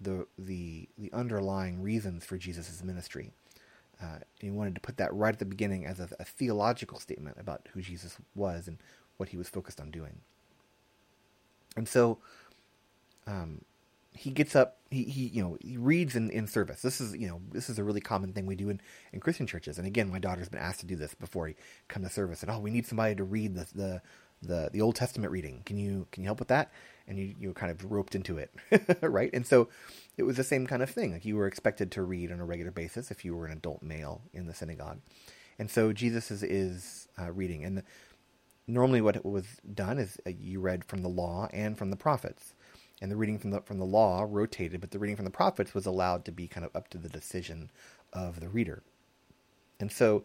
the 0.00 0.26
the 0.38 0.88
the 0.96 1.12
underlying 1.12 1.82
reasons 1.82 2.24
for 2.24 2.36
Jesus' 2.36 2.82
ministry. 2.82 3.32
Uh, 4.00 4.18
he 4.38 4.50
wanted 4.50 4.76
to 4.76 4.80
put 4.80 4.96
that 4.98 5.12
right 5.12 5.32
at 5.32 5.40
the 5.40 5.44
beginning 5.44 5.84
as 5.84 5.98
a, 5.98 6.08
a, 6.20 6.24
theological 6.24 7.00
statement 7.00 7.36
about 7.36 7.66
who 7.72 7.82
Jesus 7.82 8.16
was 8.36 8.68
and 8.68 8.78
what 9.16 9.30
he 9.30 9.36
was 9.36 9.48
focused 9.48 9.80
on 9.80 9.90
doing. 9.90 10.20
And 11.76 11.88
so, 11.88 12.18
um, 13.26 13.62
he 14.18 14.30
gets 14.30 14.56
up. 14.56 14.78
He, 14.90 15.04
he 15.04 15.26
you 15.28 15.42
know 15.42 15.56
he 15.60 15.76
reads 15.76 16.16
in, 16.16 16.30
in 16.30 16.46
service. 16.46 16.82
This 16.82 17.00
is 17.00 17.16
you 17.16 17.28
know 17.28 17.40
this 17.52 17.70
is 17.70 17.78
a 17.78 17.84
really 17.84 18.00
common 18.00 18.32
thing 18.32 18.46
we 18.46 18.56
do 18.56 18.68
in, 18.68 18.80
in 19.12 19.20
Christian 19.20 19.46
churches. 19.46 19.78
And 19.78 19.86
again, 19.86 20.10
my 20.10 20.18
daughter's 20.18 20.48
been 20.48 20.60
asked 20.60 20.80
to 20.80 20.86
do 20.86 20.96
this 20.96 21.14
before 21.14 21.46
he 21.46 21.54
come 21.86 22.02
to 22.02 22.10
service. 22.10 22.42
And 22.42 22.50
oh, 22.50 22.58
we 22.58 22.70
need 22.70 22.86
somebody 22.86 23.14
to 23.14 23.24
read 23.24 23.54
the 23.54 23.66
the 23.74 24.02
the, 24.40 24.70
the 24.72 24.80
Old 24.80 24.94
Testament 24.94 25.32
reading. 25.32 25.62
Can 25.64 25.78
you 25.78 26.06
can 26.10 26.22
you 26.22 26.28
help 26.28 26.40
with 26.40 26.48
that? 26.48 26.72
And 27.06 27.18
you 27.18 27.34
you 27.38 27.48
were 27.48 27.54
kind 27.54 27.70
of 27.70 27.90
roped 27.90 28.14
into 28.16 28.38
it, 28.38 28.52
right? 29.02 29.30
And 29.32 29.46
so 29.46 29.68
it 30.16 30.24
was 30.24 30.36
the 30.36 30.44
same 30.44 30.66
kind 30.66 30.82
of 30.82 30.90
thing. 30.90 31.12
Like 31.12 31.24
you 31.24 31.36
were 31.36 31.46
expected 31.46 31.92
to 31.92 32.02
read 32.02 32.32
on 32.32 32.40
a 32.40 32.44
regular 32.44 32.72
basis 32.72 33.10
if 33.10 33.24
you 33.24 33.36
were 33.36 33.46
an 33.46 33.52
adult 33.52 33.82
male 33.82 34.22
in 34.32 34.46
the 34.46 34.54
synagogue, 34.54 34.98
and 35.58 35.70
so 35.70 35.92
Jesus 35.92 36.30
is 36.30 36.42
is 36.42 37.08
uh, 37.20 37.30
reading. 37.30 37.64
And 37.64 37.78
the, 37.78 37.84
normally, 38.66 39.00
what 39.00 39.24
was 39.24 39.46
done 39.72 39.98
is 39.98 40.18
uh, 40.26 40.30
you 40.30 40.60
read 40.60 40.84
from 40.84 41.02
the 41.02 41.08
law 41.08 41.48
and 41.52 41.78
from 41.78 41.90
the 41.90 41.96
prophets, 41.96 42.54
and 43.00 43.10
the 43.10 43.16
reading 43.16 43.38
from 43.38 43.50
the 43.50 43.60
from 43.62 43.78
the 43.78 43.84
law 43.84 44.26
rotated, 44.28 44.80
but 44.80 44.90
the 44.90 44.98
reading 44.98 45.16
from 45.16 45.24
the 45.24 45.30
prophets 45.30 45.74
was 45.74 45.86
allowed 45.86 46.24
to 46.24 46.32
be 46.32 46.48
kind 46.48 46.64
of 46.64 46.74
up 46.74 46.88
to 46.88 46.98
the 46.98 47.08
decision 47.08 47.70
of 48.12 48.40
the 48.40 48.48
reader. 48.48 48.82
And 49.80 49.92
so 49.92 50.24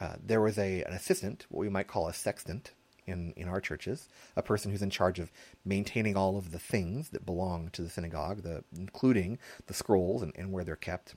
uh, 0.00 0.16
there 0.24 0.40
was 0.40 0.58
a 0.58 0.82
an 0.82 0.92
assistant, 0.92 1.46
what 1.48 1.60
we 1.60 1.68
might 1.68 1.88
call 1.88 2.08
a 2.08 2.12
sexton, 2.12 2.62
in 3.06 3.32
in 3.36 3.48
our 3.48 3.60
churches, 3.60 4.08
a 4.36 4.42
person 4.42 4.70
who's 4.70 4.82
in 4.82 4.90
charge 4.90 5.18
of 5.18 5.30
maintaining 5.64 6.16
all 6.16 6.36
of 6.36 6.52
the 6.52 6.58
things 6.58 7.10
that 7.10 7.26
belong 7.26 7.70
to 7.70 7.82
the 7.82 7.90
synagogue, 7.90 8.42
the 8.42 8.64
including 8.76 9.38
the 9.66 9.74
scrolls 9.74 10.22
and, 10.22 10.32
and 10.36 10.52
where 10.52 10.64
they're 10.64 10.76
kept, 10.76 11.14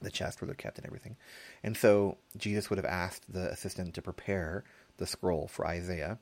the 0.00 0.10
chest 0.10 0.40
where 0.40 0.46
they're 0.46 0.54
kept, 0.54 0.78
and 0.78 0.86
everything. 0.86 1.16
And 1.62 1.76
so 1.76 2.18
Jesus 2.36 2.70
would 2.70 2.78
have 2.78 2.86
asked 2.86 3.32
the 3.32 3.50
assistant 3.50 3.94
to 3.94 4.02
prepare 4.02 4.64
the 4.98 5.06
scroll 5.06 5.48
for 5.48 5.66
Isaiah, 5.66 6.18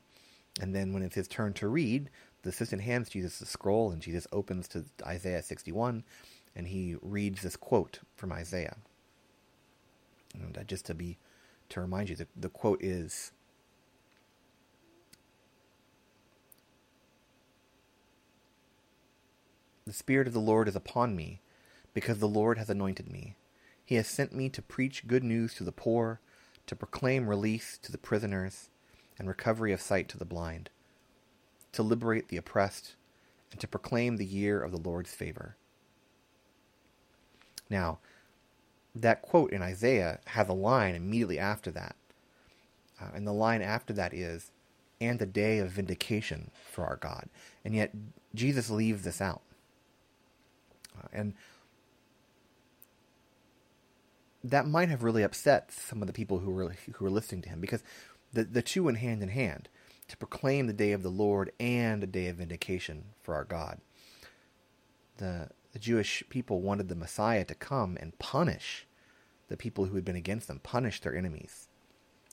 and 0.59 0.73
then 0.73 0.93
when 0.93 1.03
it's 1.03 1.15
his 1.15 1.27
turn 1.27 1.53
to 1.53 1.67
read, 1.67 2.09
the 2.43 2.49
assistant 2.49 2.81
hands 2.81 3.09
Jesus 3.09 3.39
the 3.39 3.45
scroll, 3.45 3.91
and 3.91 4.01
Jesus 4.01 4.27
opens 4.31 4.67
to 4.69 4.85
Isaiah 5.05 5.43
61, 5.43 6.03
and 6.55 6.67
he 6.67 6.95
reads 7.01 7.41
this 7.41 7.55
quote 7.55 7.99
from 8.15 8.31
Isaiah. 8.31 8.77
And 10.33 10.57
uh, 10.57 10.63
just 10.63 10.85
to 10.85 10.93
be 10.93 11.17
to 11.69 11.81
remind 11.81 12.09
you, 12.09 12.15
the, 12.15 12.27
the 12.35 12.49
quote 12.49 12.83
is 12.83 13.31
The 19.85 19.93
Spirit 19.93 20.27
of 20.27 20.33
the 20.33 20.39
Lord 20.39 20.67
is 20.67 20.75
upon 20.75 21.15
me, 21.15 21.41
because 21.93 22.19
the 22.19 22.27
Lord 22.27 22.57
has 22.57 22.69
anointed 22.69 23.11
me. 23.11 23.35
He 23.83 23.95
has 23.95 24.07
sent 24.07 24.33
me 24.33 24.47
to 24.49 24.61
preach 24.61 25.07
good 25.07 25.23
news 25.23 25.53
to 25.55 25.63
the 25.63 25.71
poor, 25.71 26.21
to 26.67 26.75
proclaim 26.75 27.27
release 27.27 27.77
to 27.79 27.91
the 27.91 27.97
prisoners, 27.97 28.69
and 29.17 29.27
recovery 29.27 29.73
of 29.73 29.81
sight 29.81 30.07
to 30.09 30.17
the 30.17 30.23
blind, 30.25 30.69
to 31.73 31.83
liberate 31.83 32.27
the 32.27 32.37
oppressed, 32.37 32.95
and 33.51 33.59
to 33.59 33.67
proclaim 33.67 34.17
the 34.17 34.25
year 34.25 34.61
of 34.61 34.71
the 34.71 34.77
Lord's 34.77 35.13
favor. 35.13 35.55
Now, 37.69 37.99
that 38.93 39.21
quote 39.21 39.51
in 39.51 39.61
Isaiah 39.61 40.19
has 40.27 40.49
a 40.49 40.53
line 40.53 40.95
immediately 40.95 41.39
after 41.39 41.71
that. 41.71 41.95
Uh, 42.99 43.09
and 43.15 43.25
the 43.25 43.31
line 43.33 43.61
after 43.61 43.93
that 43.93 44.13
is, 44.13 44.51
and 44.99 45.17
the 45.17 45.25
day 45.25 45.59
of 45.59 45.71
vindication 45.71 46.51
for 46.69 46.85
our 46.85 46.97
God. 46.97 47.27
And 47.65 47.73
yet, 47.73 47.93
Jesus 48.35 48.69
leaves 48.69 49.03
this 49.03 49.21
out. 49.21 49.41
Uh, 50.97 51.07
and 51.11 51.33
that 54.43 54.67
might 54.67 54.89
have 54.89 55.03
really 55.03 55.23
upset 55.23 55.71
some 55.71 56.01
of 56.01 56.07
the 56.07 56.13
people 56.13 56.39
who 56.39 56.51
were 56.51 56.75
who 56.93 57.03
were 57.03 57.11
listening 57.11 57.41
to 57.43 57.49
him 57.49 57.61
because 57.61 57.83
the 58.33 58.43
the 58.43 58.61
two 58.61 58.83
went 58.83 58.97
hand 58.97 59.21
in 59.21 59.29
hand 59.29 59.69
to 60.11 60.17
proclaim 60.17 60.67
the 60.67 60.73
day 60.73 60.91
of 60.91 61.03
the 61.03 61.09
Lord 61.09 61.51
and 61.59 62.03
a 62.03 62.07
day 62.07 62.27
of 62.27 62.37
vindication 62.37 63.05
for 63.23 63.33
our 63.33 63.43
God. 63.43 63.79
The 65.17 65.49
the 65.73 65.79
Jewish 65.79 66.23
people 66.29 66.61
wanted 66.61 66.89
the 66.89 66.95
Messiah 66.95 67.45
to 67.45 67.55
come 67.55 67.97
and 67.99 68.17
punish 68.19 68.87
the 69.47 69.57
people 69.57 69.85
who 69.85 69.95
had 69.95 70.05
been 70.05 70.15
against 70.15 70.47
them, 70.47 70.59
punish 70.63 71.01
their 71.01 71.15
enemies, 71.15 71.67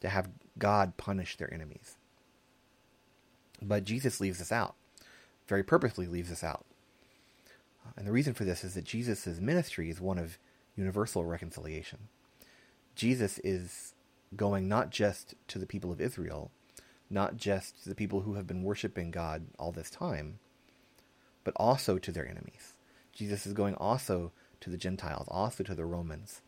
to 0.01 0.09
have 0.09 0.31
God 0.59 0.97
punish 0.97 1.37
their 1.37 1.53
enemies. 1.53 1.97
But 3.61 3.85
Jesus 3.85 4.21
leaves 4.21 4.41
us 4.41 4.53
out, 4.53 4.75
very 5.47 5.63
purposely 5.63 6.07
leaves 6.07 6.31
us 6.31 6.45
out. 6.45 6.65
And 7.97 8.07
the 8.07 8.13
reason 8.13 8.35
for 8.35 8.45
this 8.45 8.65
is 8.65 8.75
that 8.75 8.85
Jesus' 8.85 9.41
ministry 9.41 9.89
is 9.89 10.01
one 10.01 10.19
of 10.19 10.39
universal 10.77 11.25
reconciliation. 11.25 12.09
Jesus 12.95 13.41
is 13.43 13.95
going 14.37 14.69
not 14.69 14.91
just 14.91 15.35
to 15.49 15.59
the 15.59 15.67
people 15.67 15.91
of 15.91 16.01
Israel, 16.01 16.51
not 17.11 17.37
just 17.37 17.85
the 17.85 17.95
people 17.95 18.23
who 18.23 18.35
have 18.35 18.47
been 18.47 18.63
worshiping 18.63 19.11
God 19.11 19.47
all 19.59 19.73
this 19.73 19.91
time, 19.91 20.39
but 21.45 21.55
also 21.57 21.99
to 21.99 22.13
their 22.13 22.29
enemies. 22.29 22.75
Jesus 23.13 23.47
is 23.47 23.53
going 23.53 23.75
also 23.77 24.33
to 24.61 24.71
the 24.71 24.77
Gentiles, 24.77 25.27
also 25.31 25.65
to 25.65 25.75
the 25.75 25.85
Romans, 25.85 26.43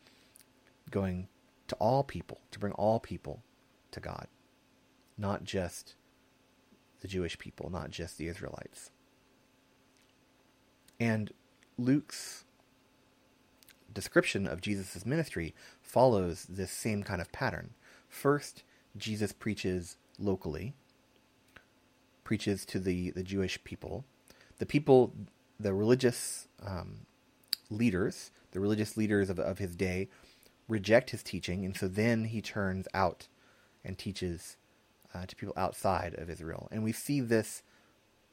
going 0.90 1.28
to 1.68 1.76
all 1.76 2.04
people, 2.04 2.40
to 2.50 2.58
bring 2.58 2.72
all 2.74 3.00
people 3.00 3.42
to 3.92 4.00
God, 4.00 4.26
not 5.16 5.44
just 5.44 5.94
the 7.00 7.08
Jewish 7.08 7.38
people, 7.38 7.70
not 7.70 7.90
just 7.90 8.18
the 8.18 8.28
Israelites. 8.28 8.90
And 10.98 11.32
Luke's 11.78 12.44
description 13.92 14.46
of 14.46 14.60
Jesus' 14.60 15.06
ministry 15.06 15.54
follows 15.82 16.46
this 16.48 16.70
same 16.70 17.02
kind 17.02 17.20
of 17.20 17.32
pattern. 17.32 17.70
First, 18.08 18.62
Jesus 18.96 19.32
preaches 19.32 19.96
locally, 20.20 20.74
preaches 22.24 22.64
to 22.66 22.78
the, 22.78 23.10
the 23.10 23.22
Jewish 23.22 23.62
people. 23.64 24.04
The 24.58 24.66
people 24.66 25.12
the 25.60 25.74
religious 25.74 26.48
um, 26.64 27.06
leaders, 27.68 28.30
the 28.52 28.60
religious 28.60 28.96
leaders 28.96 29.28
of, 29.28 29.38
of 29.38 29.58
his 29.58 29.76
day, 29.76 30.08
reject 30.68 31.10
his 31.10 31.22
teaching, 31.22 31.64
and 31.64 31.76
so 31.76 31.86
then 31.86 32.24
he 32.24 32.40
turns 32.40 32.88
out 32.94 33.28
and 33.84 33.98
teaches 33.98 34.56
uh, 35.14 35.26
to 35.26 35.36
people 35.36 35.54
outside 35.56 36.14
of 36.14 36.30
Israel. 36.30 36.68
And 36.70 36.82
we 36.82 36.92
see 36.92 37.20
this 37.20 37.62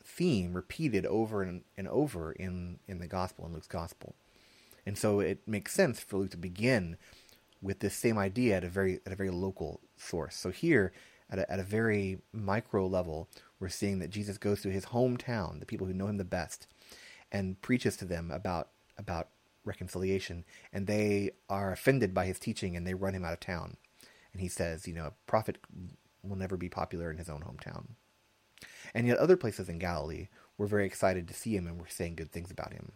theme 0.03 0.53
repeated 0.53 1.05
over 1.05 1.41
and, 1.43 1.63
and 1.77 1.87
over 1.87 2.31
in, 2.31 2.79
in 2.87 2.99
the 2.99 3.07
gospel, 3.07 3.45
in 3.45 3.53
Luke's 3.53 3.67
gospel. 3.67 4.15
And 4.85 4.97
so 4.97 5.19
it 5.19 5.39
makes 5.45 5.73
sense 5.73 5.99
for 5.99 6.17
Luke 6.17 6.31
to 6.31 6.37
begin 6.37 6.97
with 7.61 7.79
this 7.79 7.95
same 7.95 8.17
idea 8.17 8.57
at 8.57 8.63
a 8.63 8.69
very 8.69 9.01
at 9.05 9.11
a 9.11 9.15
very 9.15 9.31
local 9.31 9.81
source. 9.97 10.35
So 10.35 10.49
here, 10.49 10.93
at 11.29 11.39
a, 11.39 11.51
at 11.51 11.59
a 11.59 11.63
very 11.63 12.19
micro 12.31 12.87
level, 12.87 13.29
we're 13.59 13.69
seeing 13.69 13.99
that 13.99 14.09
Jesus 14.09 14.37
goes 14.37 14.61
to 14.61 14.71
his 14.71 14.87
hometown, 14.87 15.59
the 15.59 15.65
people 15.65 15.87
who 15.87 15.93
know 15.93 16.07
him 16.07 16.17
the 16.17 16.23
best, 16.23 16.67
and 17.31 17.61
preaches 17.61 17.97
to 17.97 18.05
them 18.05 18.31
about 18.31 18.69
about 18.97 19.29
reconciliation, 19.65 20.45
and 20.73 20.87
they 20.87 21.31
are 21.49 21.71
offended 21.71 22.13
by 22.13 22.25
his 22.25 22.39
teaching 22.39 22.75
and 22.75 22.87
they 22.87 22.93
run 22.93 23.13
him 23.13 23.23
out 23.25 23.33
of 23.33 23.39
town. 23.39 23.77
And 24.31 24.41
he 24.41 24.47
says, 24.47 24.87
you 24.87 24.93
know, 24.93 25.05
a 25.05 25.13
prophet 25.27 25.57
will 26.23 26.37
never 26.37 26.57
be 26.57 26.69
popular 26.69 27.11
in 27.11 27.17
his 27.17 27.29
own 27.29 27.41
hometown. 27.41 27.89
And 28.93 29.07
yet 29.07 29.17
other 29.17 29.37
places 29.37 29.69
in 29.69 29.77
Galilee 29.77 30.29
were 30.57 30.67
very 30.67 30.85
excited 30.85 31.27
to 31.27 31.33
see 31.33 31.55
him 31.55 31.67
and 31.67 31.79
were 31.79 31.87
saying 31.87 32.15
good 32.15 32.31
things 32.31 32.49
about 32.49 32.73
him. 32.73 32.93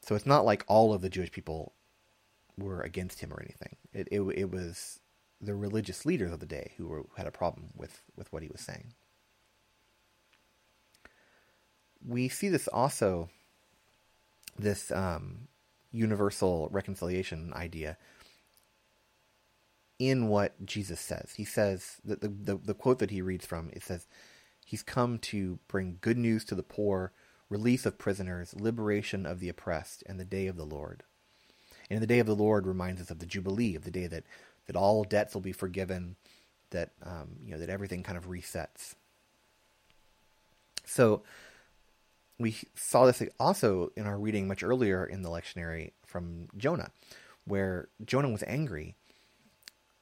So 0.00 0.16
it's 0.16 0.26
not 0.26 0.44
like 0.44 0.64
all 0.66 0.92
of 0.92 1.00
the 1.00 1.10
Jewish 1.10 1.30
people 1.30 1.72
were 2.58 2.80
against 2.80 3.20
him 3.20 3.32
or 3.32 3.40
anything. 3.40 3.76
It 3.92 4.08
it, 4.10 4.20
it 4.20 4.50
was 4.50 5.00
the 5.42 5.54
religious 5.54 6.06
leaders 6.06 6.32
of 6.32 6.40
the 6.40 6.46
day 6.46 6.72
who 6.76 6.86
were, 6.86 7.04
had 7.16 7.26
a 7.26 7.32
problem 7.32 7.70
with, 7.76 8.02
with 8.16 8.32
what 8.32 8.42
he 8.42 8.48
was 8.48 8.60
saying 8.60 8.94
we 12.06 12.28
see 12.28 12.48
this 12.48 12.68
also, 12.68 13.30
this 14.58 14.90
um, 14.90 15.48
universal 15.92 16.68
reconciliation 16.72 17.52
idea 17.54 17.96
in 19.98 20.28
what 20.28 20.64
Jesus 20.64 21.00
says. 21.00 21.34
He 21.36 21.44
says 21.44 21.98
that 22.04 22.20
the, 22.20 22.28
the, 22.28 22.56
the 22.56 22.74
quote 22.74 22.98
that 22.98 23.10
he 23.10 23.22
reads 23.22 23.46
from 23.46 23.70
it 23.72 23.82
says, 23.82 24.06
"He's 24.64 24.82
come 24.82 25.18
to 25.20 25.58
bring 25.68 25.98
good 26.00 26.18
news 26.18 26.44
to 26.46 26.54
the 26.54 26.62
poor, 26.62 27.12
release 27.48 27.86
of 27.86 27.98
prisoners, 27.98 28.54
liberation 28.58 29.26
of 29.26 29.40
the 29.40 29.48
oppressed, 29.48 30.02
and 30.06 30.18
the 30.18 30.24
day 30.24 30.46
of 30.46 30.56
the 30.56 30.66
Lord." 30.66 31.04
And 31.90 32.00
the 32.00 32.06
day 32.06 32.20
of 32.20 32.26
the 32.26 32.36
Lord 32.36 32.66
reminds 32.66 33.02
us 33.02 33.10
of 33.10 33.18
the 33.18 33.26
Jubilee, 33.26 33.74
of 33.74 33.84
the 33.84 33.90
day 33.90 34.06
that, 34.06 34.24
that 34.72 34.78
all 34.78 35.04
debts 35.04 35.34
will 35.34 35.42
be 35.42 35.52
forgiven, 35.52 36.16
that 36.70 36.90
um, 37.02 37.36
you 37.44 37.52
know 37.52 37.58
that 37.58 37.70
everything 37.70 38.02
kind 38.02 38.18
of 38.18 38.28
resets. 38.28 38.94
So 40.84 41.22
we 42.38 42.56
saw 42.74 43.06
this 43.06 43.22
also 43.38 43.92
in 43.96 44.06
our 44.06 44.18
reading 44.18 44.48
much 44.48 44.62
earlier 44.62 45.04
in 45.04 45.22
the 45.22 45.28
lectionary 45.28 45.92
from 46.06 46.48
Jonah, 46.56 46.90
where 47.44 47.88
Jonah 48.04 48.30
was 48.30 48.42
angry 48.46 48.94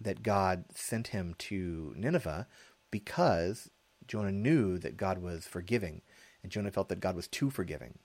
that 0.00 0.23
God 0.23 0.65
sent 0.75 1.09
him 1.09 1.35
to 1.39 1.93
Nineveh 1.97 2.47
because 2.91 3.71
Jonah 4.07 4.33
knew 4.33 4.79
that 4.79 4.97
God 4.97 5.19
was 5.19 5.47
forgiving. 5.47 6.00
And 6.43 6.50
Jonah 6.50 6.71
felt 6.71 6.89
that 6.89 7.00
God 7.00 7.17
was 7.17 7.29
too 7.29 7.50
forgiving. 7.50 7.99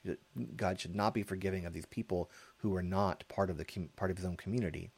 God 0.58 0.78
should 0.80 0.94
not 0.94 1.14
be 1.14 1.24
forgiving 1.24 1.66
of 1.66 1.72
these 1.72 1.86
people 1.86 2.30
who 2.58 2.72
were 2.72 2.84
not 2.84 3.24
part 3.30 3.50
of 3.50 3.58
the 3.58 3.66
part 3.96 4.12
of 4.12 4.18
his 4.18 4.26
own 4.26 4.36
community. 4.36 4.90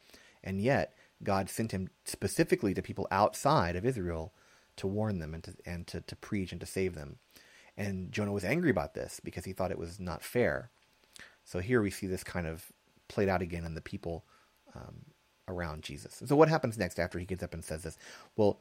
And 0.42 0.60
yet, 0.60 0.94
God 1.22 1.50
sent 1.50 1.72
him 1.72 1.88
specifically 2.04 2.74
to 2.74 2.82
people 2.82 3.08
outside 3.10 3.76
of 3.76 3.84
Israel 3.84 4.32
to 4.76 4.86
warn 4.86 5.18
them 5.18 5.34
and 5.34 5.44
to 5.44 5.54
and 5.66 5.86
to, 5.88 6.00
to 6.00 6.16
preach 6.16 6.52
and 6.52 6.60
to 6.60 6.66
save 6.66 6.94
them. 6.94 7.18
And 7.76 8.10
Jonah 8.12 8.32
was 8.32 8.44
angry 8.44 8.70
about 8.70 8.94
this 8.94 9.20
because 9.22 9.44
he 9.44 9.52
thought 9.52 9.70
it 9.70 9.78
was 9.78 10.00
not 10.00 10.22
fair. 10.22 10.70
So 11.44 11.60
here 11.60 11.80
we 11.80 11.90
see 11.90 12.06
this 12.06 12.24
kind 12.24 12.46
of 12.46 12.72
played 13.08 13.28
out 13.28 13.42
again 13.42 13.64
in 13.64 13.74
the 13.74 13.80
people 13.80 14.24
um, 14.74 15.06
around 15.46 15.82
Jesus. 15.82 16.22
So 16.26 16.36
what 16.36 16.48
happens 16.48 16.76
next 16.76 16.98
after 16.98 17.18
he 17.18 17.24
gets 17.24 17.42
up 17.42 17.54
and 17.54 17.64
says 17.64 17.82
this? 17.82 17.96
Well, 18.36 18.60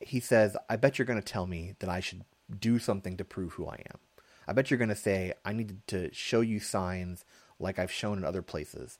he 0.00 0.20
says, 0.20 0.56
I 0.68 0.76
bet 0.76 0.98
you're 0.98 1.06
going 1.06 1.20
to 1.20 1.32
tell 1.32 1.46
me 1.46 1.74
that 1.80 1.90
I 1.90 2.00
should 2.00 2.24
do 2.60 2.78
something 2.78 3.16
to 3.16 3.24
prove 3.24 3.54
who 3.54 3.66
I 3.66 3.82
am. 3.90 3.98
I 4.46 4.52
bet 4.52 4.70
you're 4.70 4.78
going 4.78 4.88
to 4.88 4.96
say, 4.96 5.34
I 5.44 5.52
need 5.52 5.86
to 5.88 6.12
show 6.14 6.40
you 6.40 6.60
signs 6.60 7.24
like 7.58 7.78
I've 7.78 7.92
shown 7.92 8.18
in 8.18 8.24
other 8.24 8.42
places. 8.42 8.98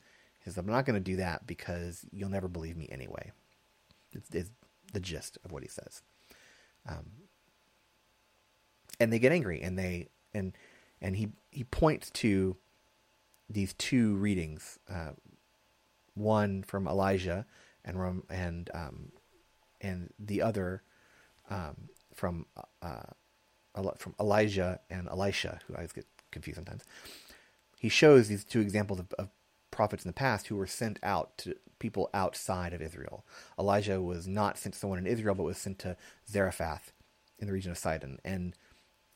Says, 0.48 0.58
I'm 0.58 0.66
not 0.66 0.86
going 0.86 0.94
to 0.94 1.00
do 1.00 1.16
that 1.16 1.46
because 1.46 2.04
you'll 2.12 2.28
never 2.28 2.48
believe 2.48 2.76
me 2.76 2.88
anyway. 2.90 3.32
It's, 4.12 4.28
it's 4.32 4.50
the 4.92 5.00
gist 5.00 5.38
of 5.44 5.52
what 5.52 5.62
he 5.62 5.68
says. 5.68 6.02
Um, 6.88 7.06
and 9.00 9.12
they 9.12 9.18
get 9.18 9.32
angry 9.32 9.60
and 9.60 9.78
they 9.78 10.08
and 10.34 10.52
and 11.00 11.16
he 11.16 11.28
he 11.50 11.64
points 11.64 12.10
to 12.10 12.56
these 13.48 13.72
two 13.74 14.16
readings, 14.16 14.78
uh, 14.90 15.12
one 16.14 16.62
from 16.62 16.86
Elijah 16.86 17.46
and 17.84 18.22
and 18.28 18.70
um, 18.74 19.12
and 19.80 20.12
the 20.18 20.42
other 20.42 20.82
um, 21.50 21.88
from 22.14 22.46
uh, 22.82 23.02
from 23.96 24.14
Elijah 24.18 24.80
and 24.90 25.08
Elisha, 25.08 25.60
who 25.66 25.74
I 25.74 25.78
always 25.78 25.92
get 25.92 26.06
confused 26.30 26.56
sometimes. 26.56 26.82
He 27.78 27.88
shows 27.88 28.28
these 28.28 28.44
two 28.44 28.60
examples 28.60 28.98
of, 28.98 29.12
of 29.18 29.28
prophets 29.78 30.04
in 30.04 30.08
the 30.08 30.12
past 30.12 30.48
who 30.48 30.56
were 30.56 30.66
sent 30.66 30.98
out 31.04 31.38
to 31.38 31.54
people 31.78 32.10
outside 32.12 32.72
of 32.72 32.82
Israel. 32.82 33.24
Elijah 33.56 34.02
was 34.02 34.26
not 34.26 34.58
sent 34.58 34.74
to 34.74 34.80
someone 34.80 34.98
in 34.98 35.06
Israel, 35.06 35.36
but 35.36 35.44
was 35.44 35.56
sent 35.56 35.78
to 35.78 35.96
Zarephath 36.28 36.92
in 37.38 37.46
the 37.46 37.52
region 37.52 37.70
of 37.70 37.78
Sidon, 37.78 38.18
and 38.24 38.56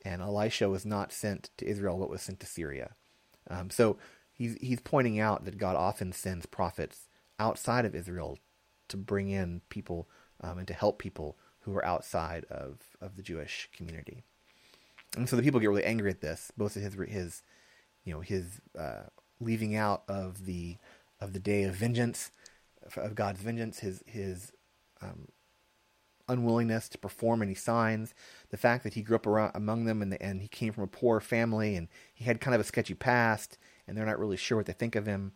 and 0.04 0.23
Elisha 0.23 0.69
was 0.69 0.87
not 0.87 1.12
sent 1.12 1.50
to 1.57 1.66
Israel, 1.66 1.99
but 1.99 2.11
was 2.11 2.23
sent 2.23 2.38
to 2.38 2.47
Syria. 2.47 2.95
Um, 3.50 3.71
so 3.71 3.99
he's 4.33 4.54
he's 4.61 4.78
pointing 4.78 5.19
out 5.19 5.45
that 5.47 5.59
God 5.59 5.75
often 5.75 6.12
sends 6.12 6.47
prophets 6.47 7.09
outside 7.40 7.85
of 7.85 7.97
Israel 7.97 8.38
to 8.87 8.97
bring 8.97 9.31
in 9.31 9.62
people 9.69 10.09
um, 10.42 10.59
and 10.59 10.69
to 10.69 10.75
help 10.75 11.00
people 11.00 11.37
who 11.62 11.75
are 11.75 11.85
outside 11.85 12.45
of, 12.45 12.78
of 13.00 13.16
the 13.16 13.23
Jewish 13.23 13.69
community. 13.76 14.23
And 15.16 15.28
so 15.28 15.35
the 15.35 15.42
people 15.42 15.59
get 15.59 15.71
really 15.71 15.85
angry 15.85 16.11
at 16.11 16.21
this, 16.21 16.52
both 16.57 16.75
his 16.75 16.95
his 17.09 17.42
you 18.04 18.14
know 18.14 18.21
his 18.21 18.61
uh, 18.78 19.09
leaving 19.42 19.76
out 19.76 20.02
of 20.08 20.46
the 20.46 20.76
of 21.20 21.32
the 21.32 21.40
day 21.40 21.64
of 21.64 21.75
vengeance 21.75 22.30
of 22.96 23.14
God's 23.14 23.40
vengeance, 23.40 23.80
his 23.80 24.02
his 24.06 24.52
um, 25.00 25.28
unwillingness 26.28 26.88
to 26.90 26.99
perform 26.99 27.42
any 27.42 27.54
signs, 27.54 28.14
the 28.50 28.56
fact 28.56 28.84
that 28.84 28.94
he 28.94 29.02
grew 29.02 29.16
up 29.16 29.26
around 29.26 29.52
among 29.54 29.84
them 29.84 30.02
and, 30.02 30.12
the, 30.12 30.22
and 30.22 30.40
he 30.40 30.49
came 30.49 30.72
from 30.72 30.84
a 30.84 30.88
poor 30.88 31.20
family 31.20 31.76
and 31.76 31.88
he 32.14 32.25
had 32.25 32.40
kind 32.40 32.55
of 32.55 32.61
a 32.61 32.64
sketchy 32.64 32.94
past 32.94 33.59
and 33.87 33.96
they're 33.96 34.07
not 34.07 34.18
really 34.18 34.37
sure 34.37 34.57
what 34.57 34.66
they 34.66 34.72
think 34.72 34.94
of 34.94 35.07
him. 35.07 35.33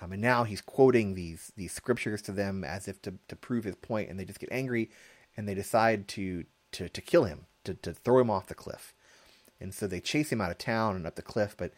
Um, 0.00 0.12
and 0.12 0.22
now 0.22 0.44
he's 0.44 0.60
quoting 0.60 1.14
these 1.14 1.52
these 1.56 1.72
scriptures 1.72 2.20
to 2.22 2.32
them 2.32 2.64
as 2.64 2.88
if 2.88 3.00
to, 3.02 3.14
to 3.28 3.36
prove 3.36 3.64
his 3.64 3.76
point, 3.76 4.10
and 4.10 4.18
they 4.18 4.24
just 4.24 4.40
get 4.40 4.50
angry, 4.52 4.90
and 5.36 5.48
they 5.48 5.54
decide 5.54 6.08
to 6.08 6.44
to, 6.72 6.88
to 6.88 7.00
kill 7.00 7.24
him, 7.24 7.46
to, 7.62 7.74
to 7.74 7.92
throw 7.92 8.20
him 8.20 8.30
off 8.30 8.48
the 8.48 8.54
cliff. 8.54 8.92
And 9.60 9.72
so 9.72 9.86
they 9.86 10.00
chase 10.00 10.30
him 10.32 10.40
out 10.40 10.50
of 10.50 10.58
town 10.58 10.96
and 10.96 11.06
up 11.06 11.14
the 11.14 11.22
cliff, 11.22 11.54
but 11.56 11.72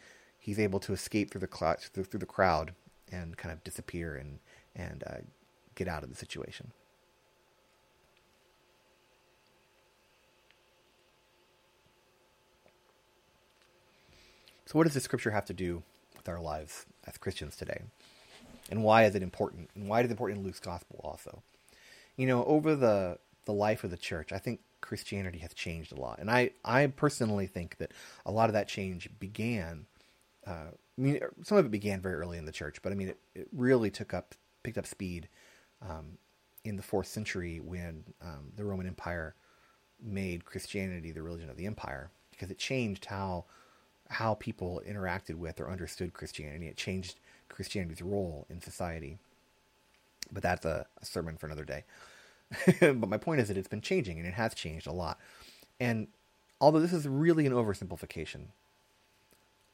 he's 0.47 0.59
able 0.59 0.79
to 0.79 0.93
escape 0.93 1.29
through 1.29 1.41
the 1.41 1.77
through, 1.93 2.05
through 2.05 2.19
the 2.21 2.25
crowd 2.25 2.73
and 3.11 3.35
kind 3.35 3.51
of 3.51 3.61
disappear 3.65 4.15
and 4.15 4.39
and 4.73 5.03
uh, 5.05 5.17
get 5.75 5.89
out 5.89 6.03
of 6.03 6.09
the 6.09 6.15
situation. 6.15 6.71
So, 14.65 14.77
what 14.77 14.85
does 14.85 14.93
the 14.93 15.01
scripture 15.01 15.31
have 15.31 15.45
to 15.45 15.53
do 15.53 15.83
with 16.15 16.29
our 16.29 16.39
lives 16.39 16.85
as 17.05 17.17
Christians 17.17 17.57
today? 17.57 17.81
And 18.69 18.83
why 18.83 19.03
is 19.03 19.15
it 19.15 19.23
important? 19.23 19.69
And 19.75 19.89
why 19.89 19.99
is 19.99 20.05
it 20.05 20.11
important 20.11 20.39
in 20.39 20.45
Luke's 20.45 20.59
gospel 20.61 21.01
also? 21.03 21.43
You 22.15 22.25
know, 22.25 22.45
over 22.45 22.73
the, 22.73 23.17
the 23.45 23.53
life 23.53 23.83
of 23.83 23.91
the 23.91 23.97
church, 23.97 24.31
I 24.31 24.37
think 24.37 24.61
Christianity 24.81 25.39
has 25.39 25.53
changed 25.53 25.91
a 25.91 25.99
lot. 25.99 26.19
And 26.19 26.29
I, 26.29 26.51
I 26.65 26.87
personally 26.87 27.47
think 27.47 27.77
that 27.77 27.91
a 28.25 28.31
lot 28.31 28.49
of 28.49 28.53
that 28.53 28.67
change 28.67 29.09
began, 29.19 29.85
uh, 30.47 30.71
I 30.97 31.01
mean, 31.01 31.19
some 31.43 31.57
of 31.57 31.65
it 31.65 31.71
began 31.71 32.01
very 32.01 32.15
early 32.15 32.37
in 32.37 32.45
the 32.45 32.51
church, 32.51 32.81
but 32.81 32.91
I 32.91 32.95
mean, 32.95 33.09
it, 33.09 33.19
it 33.35 33.47
really 33.51 33.91
took 33.91 34.13
up, 34.13 34.33
picked 34.63 34.77
up 34.77 34.85
speed 34.85 35.27
um, 35.81 36.17
in 36.63 36.75
the 36.75 36.83
fourth 36.83 37.07
century 37.07 37.59
when 37.59 38.03
um, 38.21 38.51
the 38.55 38.63
Roman 38.63 38.87
Empire 38.87 39.35
made 40.01 40.45
Christianity 40.45 41.11
the 41.11 41.21
religion 41.21 41.49
of 41.49 41.57
the 41.57 41.65
empire 41.65 42.11
because 42.31 42.51
it 42.51 42.57
changed 42.57 43.05
how 43.05 43.45
how 44.09 44.35
people 44.35 44.81
interacted 44.87 45.35
with 45.35 45.59
or 45.59 45.69
understood 45.69 46.13
Christianity. 46.13 46.67
It 46.67 46.77
changed 46.77 47.19
Christianity's 47.49 48.01
role 48.01 48.45
in 48.49 48.61
society. 48.61 49.17
But 50.31 50.43
that's 50.43 50.65
a, 50.65 50.85
a 51.01 51.05
sermon 51.05 51.35
for 51.35 51.45
another 51.45 51.65
day. 51.65 51.83
but 52.79 53.09
my 53.09 53.17
point 53.17 53.41
is 53.41 53.49
that 53.49 53.57
it's 53.57 53.67
been 53.67 53.81
changing, 53.81 54.17
and 54.17 54.25
it 54.25 54.33
has 54.33 54.53
changed 54.53 54.87
a 54.87 54.93
lot. 54.93 55.19
And 55.79 56.07
although 56.61 56.79
this 56.79 56.93
is 56.93 57.05
really 57.07 57.45
an 57.45 57.53
oversimplification, 57.53 58.45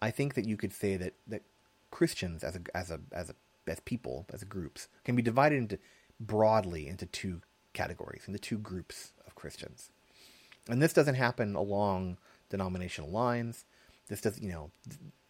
I 0.03 0.11
think 0.11 0.33
that 0.33 0.45
you 0.45 0.57
could 0.57 0.73
say 0.73 0.97
that, 0.97 1.13
that 1.27 1.43
Christians 1.89 2.43
as 2.43 2.57
a 2.57 2.61
as 2.75 2.91
a 2.91 2.99
as 3.13 3.29
a 3.29 3.35
as 3.65 3.79
people 3.79 4.25
as 4.33 4.43
groups 4.43 4.89
can 5.05 5.15
be 5.15 5.21
divided 5.21 5.57
into 5.57 5.79
broadly 6.19 6.87
into 6.87 7.05
two 7.05 7.41
categories, 7.71 8.23
into 8.27 8.39
two 8.39 8.57
groups 8.57 9.13
of 9.25 9.35
Christians. 9.35 9.91
And 10.69 10.81
this 10.81 10.91
doesn't 10.91 11.15
happen 11.15 11.55
along 11.55 12.17
denominational 12.49 13.09
lines. 13.09 13.65
This 14.09 14.19
does, 14.19 14.41
you 14.41 14.49
know, 14.49 14.71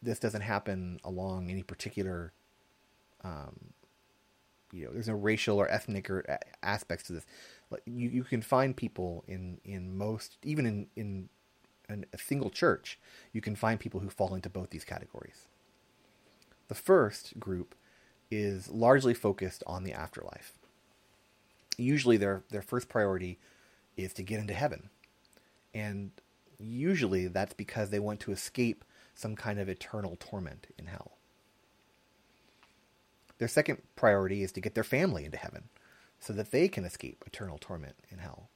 this 0.02 0.20
doesn't 0.20 0.42
happen 0.42 1.00
along 1.04 1.52
any 1.52 1.62
particular, 1.62 2.34
um, 3.24 3.74
you 4.72 4.86
know, 4.86 4.92
there's 4.92 5.08
no 5.08 5.14
racial 5.14 5.58
or 5.58 5.70
ethnic 5.70 6.10
or 6.10 6.40
aspects 6.64 7.06
to 7.08 7.14
this. 7.14 7.26
You 7.86 8.10
you 8.10 8.24
can 8.24 8.42
find 8.42 8.76
people 8.76 9.24
in 9.28 9.60
in 9.64 9.96
most, 9.96 10.38
even 10.44 10.66
in 10.66 10.88
in 10.96 11.30
an, 11.90 12.06
a 12.14 12.18
single 12.18 12.50
church, 12.50 13.00
you 13.32 13.42
can 13.42 13.56
find 13.56 13.80
people 13.80 14.00
who 14.00 14.10
fall 14.10 14.36
into 14.36 14.50
both 14.50 14.70
these 14.70 14.86
categories. 14.86 15.48
The 16.68 16.76
first 16.76 17.40
group 17.40 17.76
is 18.32 18.70
largely 18.70 19.14
focused 19.14 19.64
on 19.68 19.84
the 19.84 19.94
afterlife. 19.94 20.54
Usually, 21.78 22.18
their 22.18 22.44
their 22.50 22.62
first 22.62 22.90
priority 22.90 23.40
is 23.98 24.14
to 24.14 24.24
get 24.24 24.40
into 24.40 24.54
heaven, 24.54 24.90
and 25.74 26.12
usually 26.60 27.28
that's 27.28 27.54
because 27.54 27.90
they 27.90 28.00
want 28.00 28.20
to 28.22 28.32
escape 28.32 28.84
some 29.16 29.36
kind 29.36 29.60
of 29.60 29.70
eternal 29.70 30.16
torment 30.20 30.68
in 30.78 30.88
hell. 30.88 31.18
Their 33.38 33.48
second 33.48 33.80
priority 33.96 34.44
is 34.44 34.52
to 34.54 34.62
get 34.62 34.76
their 34.76 34.84
family 34.84 35.26
into 35.26 35.38
heaven 35.38 35.70
so 36.20 36.34
that 36.34 36.52
they 36.52 36.68
can 36.68 36.86
escape 36.86 37.24
eternal 37.28 37.58
torment 37.58 37.96
in 38.10 38.20
hell. 38.20 38.50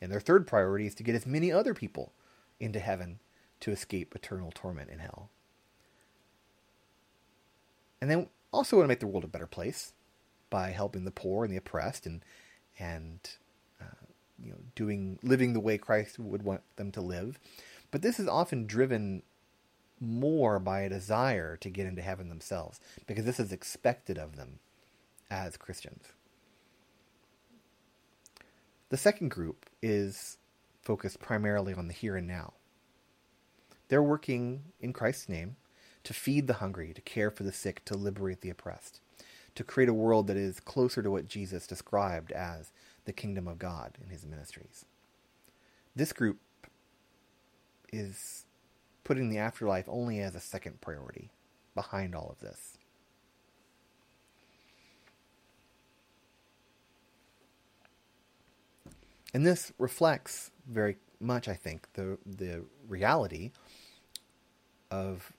And 0.00 0.10
their 0.10 0.20
third 0.20 0.46
priority 0.46 0.86
is 0.86 0.94
to 0.96 1.02
get 1.02 1.14
as 1.14 1.26
many 1.26 1.52
other 1.52 1.74
people 1.74 2.12
into 2.60 2.80
heaven 2.80 3.20
to 3.60 3.70
escape 3.70 4.14
eternal 4.14 4.52
torment 4.54 4.90
in 4.90 4.98
hell. 4.98 5.30
And 8.00 8.10
they 8.10 8.28
also 8.52 8.76
want 8.76 8.84
to 8.84 8.88
make 8.88 9.00
the 9.00 9.06
world 9.06 9.24
a 9.24 9.28
better 9.28 9.46
place 9.46 9.92
by 10.50 10.70
helping 10.70 11.04
the 11.04 11.10
poor 11.10 11.44
and 11.44 11.52
the 11.52 11.58
oppressed 11.58 12.06
and 12.06 12.22
and 12.78 13.18
uh, 13.80 14.06
you 14.42 14.50
know, 14.50 14.58
doing 14.74 15.18
living 15.22 15.52
the 15.52 15.60
way 15.60 15.78
Christ 15.78 16.18
would 16.18 16.42
want 16.42 16.62
them 16.76 16.92
to 16.92 17.00
live. 17.00 17.38
But 17.90 18.02
this 18.02 18.20
is 18.20 18.28
often 18.28 18.66
driven 18.66 19.22
more 20.00 20.58
by 20.60 20.82
a 20.82 20.88
desire 20.88 21.56
to 21.56 21.70
get 21.70 21.86
into 21.86 22.02
heaven 22.02 22.28
themselves, 22.28 22.78
because 23.06 23.24
this 23.24 23.40
is 23.40 23.52
expected 23.52 24.16
of 24.16 24.36
them 24.36 24.60
as 25.30 25.56
Christians. 25.56 26.04
The 28.90 28.96
second 28.96 29.30
group 29.30 29.66
is 29.82 30.38
focused 30.88 31.20
primarily 31.20 31.74
on 31.74 31.86
the 31.86 31.92
here 31.92 32.16
and 32.16 32.26
now. 32.26 32.54
They're 33.88 34.02
working 34.02 34.62
in 34.80 34.94
Christ's 34.94 35.28
name 35.28 35.56
to 36.02 36.14
feed 36.14 36.46
the 36.46 36.54
hungry, 36.54 36.94
to 36.94 37.02
care 37.02 37.30
for 37.30 37.42
the 37.42 37.52
sick, 37.52 37.84
to 37.84 37.94
liberate 37.94 38.40
the 38.40 38.48
oppressed, 38.48 39.02
to 39.54 39.62
create 39.62 39.90
a 39.90 39.94
world 39.94 40.28
that 40.28 40.38
is 40.38 40.60
closer 40.60 41.02
to 41.02 41.10
what 41.10 41.28
Jesus 41.28 41.66
described 41.66 42.32
as 42.32 42.72
the 43.04 43.12
kingdom 43.12 43.46
of 43.46 43.58
God 43.58 43.98
in 44.02 44.08
his 44.08 44.24
ministries. 44.24 44.86
This 45.94 46.14
group 46.14 46.38
is 47.92 48.46
putting 49.04 49.28
the 49.28 49.36
afterlife 49.36 49.84
only 49.88 50.20
as 50.20 50.34
a 50.34 50.40
second 50.40 50.80
priority 50.80 51.30
behind 51.74 52.14
all 52.14 52.30
of 52.30 52.40
this. 52.40 52.78
And 59.34 59.44
this 59.44 59.70
reflects 59.76 60.50
very 60.68 60.98
much, 61.20 61.48
I 61.48 61.54
think, 61.54 61.88
the 61.94 62.18
the 62.26 62.64
reality 62.88 63.52
of 64.90 65.32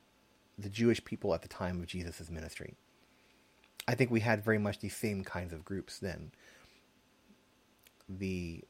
the 0.58 0.70
Jewish 0.70 1.04
people 1.06 1.34
at 1.34 1.42
the 1.44 1.48
time 1.50 1.80
of 1.80 1.88
Jesus' 1.88 2.30
ministry. 2.32 2.76
I 3.88 3.96
think 3.96 4.12
we 4.12 4.22
had 4.22 4.44
very 4.44 4.60
much 4.60 4.80
the 4.80 4.90
same 4.90 5.24
kinds 5.24 5.54
of 5.54 5.66
groups 5.66 6.00
then. 6.00 6.32
The 8.10 8.64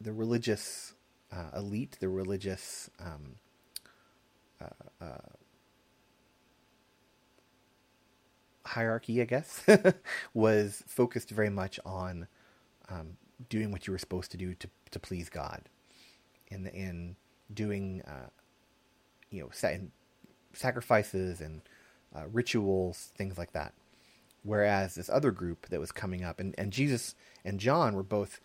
the 0.00 0.12
religious 0.12 0.94
uh, 1.32 1.50
elite, 1.56 1.98
the 2.00 2.08
religious 2.08 2.90
um, 3.00 3.36
uh, 4.60 5.04
uh, 5.04 5.18
hierarchy, 8.66 9.22
I 9.22 9.24
guess, 9.26 9.64
was 10.34 10.82
focused 10.86 11.30
very 11.30 11.50
much 11.50 11.80
on 11.84 12.28
um, 12.88 13.16
doing 13.48 13.70
what 13.72 13.86
you 13.86 13.92
were 13.92 13.98
supposed 13.98 14.30
to 14.32 14.36
do 14.36 14.54
to 14.56 14.68
to 14.92 15.00
please 15.00 15.28
God, 15.30 15.62
in 16.52 16.66
in 16.68 17.16
doing 17.52 18.02
uh, 18.02 18.28
you 19.30 19.42
know 19.42 19.50
sa- 19.52 19.70
sacrifices 20.52 21.40
and 21.40 21.62
uh, 22.14 22.24
rituals, 22.30 23.12
things 23.16 23.38
like 23.38 23.52
that. 23.52 23.72
Whereas 24.44 24.94
this 24.94 25.08
other 25.08 25.30
group 25.30 25.68
that 25.68 25.80
was 25.80 25.92
coming 25.92 26.24
up, 26.24 26.40
and, 26.40 26.54
and 26.58 26.72
Jesus 26.72 27.14
and 27.44 27.60
John 27.60 27.94
were 27.94 28.02
both 28.02 28.40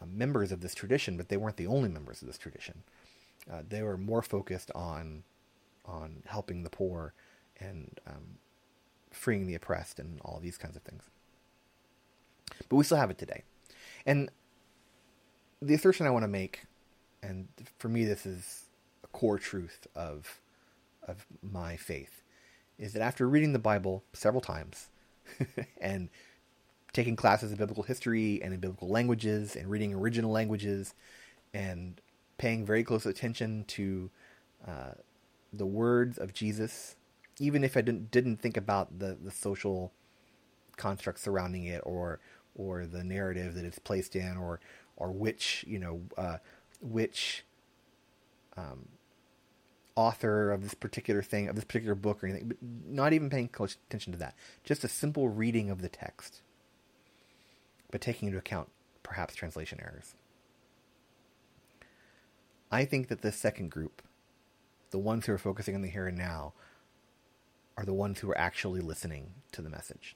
uh, 0.00 0.06
members 0.06 0.52
of 0.52 0.60
this 0.60 0.74
tradition, 0.74 1.16
but 1.16 1.28
they 1.28 1.36
weren't 1.36 1.56
the 1.56 1.66
only 1.66 1.88
members 1.88 2.20
of 2.20 2.28
this 2.28 2.38
tradition. 2.38 2.82
Uh, 3.50 3.62
they 3.66 3.82
were 3.82 3.96
more 3.96 4.22
focused 4.22 4.70
on 4.74 5.24
on 5.86 6.22
helping 6.26 6.62
the 6.62 6.70
poor 6.70 7.14
and 7.58 7.98
um, 8.06 8.38
freeing 9.10 9.46
the 9.46 9.54
oppressed 9.54 9.98
and 9.98 10.20
all 10.22 10.38
these 10.40 10.58
kinds 10.58 10.76
of 10.76 10.82
things. 10.82 11.04
But 12.68 12.76
we 12.76 12.84
still 12.84 12.98
have 12.98 13.10
it 13.10 13.18
today. 13.18 13.42
And 14.06 14.30
the 15.60 15.74
assertion 15.74 16.06
I 16.06 16.10
want 16.10 16.24
to 16.24 16.28
make, 16.28 16.64
and 17.22 17.48
for 17.78 17.88
me 17.88 18.04
this 18.04 18.26
is 18.26 18.66
a 19.04 19.06
core 19.08 19.38
truth 19.38 19.86
of 19.94 20.40
of 21.06 21.26
my 21.42 21.76
faith, 21.76 22.22
is 22.78 22.92
that 22.92 23.02
after 23.02 23.28
reading 23.28 23.52
the 23.52 23.58
Bible 23.58 24.04
several 24.12 24.40
times 24.40 24.88
and 25.80 26.08
taking 26.92 27.16
classes 27.16 27.52
in 27.52 27.56
biblical 27.56 27.82
history 27.82 28.40
and 28.42 28.52
in 28.52 28.60
biblical 28.60 28.88
languages 28.88 29.56
and 29.56 29.70
reading 29.70 29.94
original 29.94 30.30
languages 30.30 30.94
and 31.54 32.00
paying 32.38 32.64
very 32.64 32.82
close 32.82 33.06
attention 33.06 33.64
to 33.68 34.10
uh, 34.66 34.92
the 35.52 35.66
words 35.66 36.18
of 36.18 36.32
Jesus, 36.32 36.96
even 37.38 37.64
if 37.64 37.76
I 37.76 37.80
didn't 37.80 38.10
didn't 38.10 38.38
think 38.38 38.56
about 38.56 38.98
the, 38.98 39.16
the 39.22 39.30
social 39.30 39.92
construct 40.76 41.18
surrounding 41.18 41.64
it 41.64 41.82
or 41.84 42.20
or 42.54 42.86
the 42.86 43.04
narrative 43.04 43.54
that 43.54 43.64
it's 43.64 43.78
placed 43.78 44.16
in 44.16 44.36
or 44.36 44.60
or 44.96 45.10
which 45.12 45.64
you 45.66 45.78
know 45.78 46.00
uh, 46.16 46.38
which 46.80 47.44
um, 48.56 48.88
author 49.94 50.50
of 50.50 50.62
this 50.62 50.74
particular 50.74 51.22
thing 51.22 51.48
of 51.48 51.56
this 51.56 51.64
particular 51.64 51.94
book 51.94 52.22
or 52.22 52.26
anything, 52.26 52.48
but 52.48 52.56
not 52.60 53.12
even 53.12 53.28
paying 53.28 53.48
close 53.48 53.76
attention 53.88 54.12
to 54.12 54.18
that. 54.18 54.34
Just 54.64 54.84
a 54.84 54.88
simple 54.88 55.28
reading 55.28 55.70
of 55.70 55.82
the 55.82 55.88
text, 55.88 56.42
but 57.90 58.00
taking 58.00 58.28
into 58.28 58.38
account 58.38 58.70
perhaps 59.02 59.34
translation 59.34 59.80
errors. 59.82 60.14
I 62.70 62.84
think 62.84 63.08
that 63.08 63.22
this 63.22 63.36
second 63.36 63.70
group, 63.70 64.00
the 64.90 64.98
ones 64.98 65.26
who 65.26 65.32
are 65.32 65.38
focusing 65.38 65.74
on 65.74 65.82
the 65.82 65.88
here 65.88 66.06
and 66.06 66.16
now, 66.16 66.52
are 67.76 67.84
the 67.84 67.92
ones 67.92 68.20
who 68.20 68.30
are 68.30 68.38
actually 68.38 68.80
listening 68.80 69.32
to 69.52 69.62
the 69.62 69.70
message. 69.70 70.14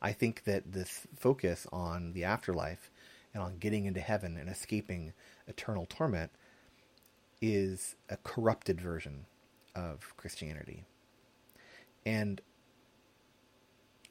I 0.00 0.12
think 0.12 0.44
that 0.44 0.72
this 0.72 1.06
focus 1.16 1.66
on 1.72 2.12
the 2.12 2.24
afterlife 2.24 2.90
and 3.34 3.42
on 3.42 3.58
getting 3.58 3.86
into 3.86 4.00
heaven 4.00 4.36
and 4.36 4.48
escaping 4.48 5.12
eternal 5.46 5.86
torment 5.86 6.30
is 7.40 7.96
a 8.08 8.16
corrupted 8.18 8.80
version 8.80 9.26
of 9.74 10.14
Christianity. 10.16 10.84
And 12.04 12.40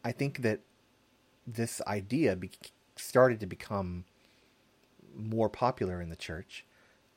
I 0.03 0.11
think 0.11 0.41
that 0.41 0.61
this 1.45 1.81
idea 1.87 2.35
be- 2.35 2.51
started 2.95 3.39
to 3.39 3.45
become 3.45 4.05
more 5.15 5.49
popular 5.49 6.01
in 6.01 6.09
the 6.09 6.15
church 6.15 6.65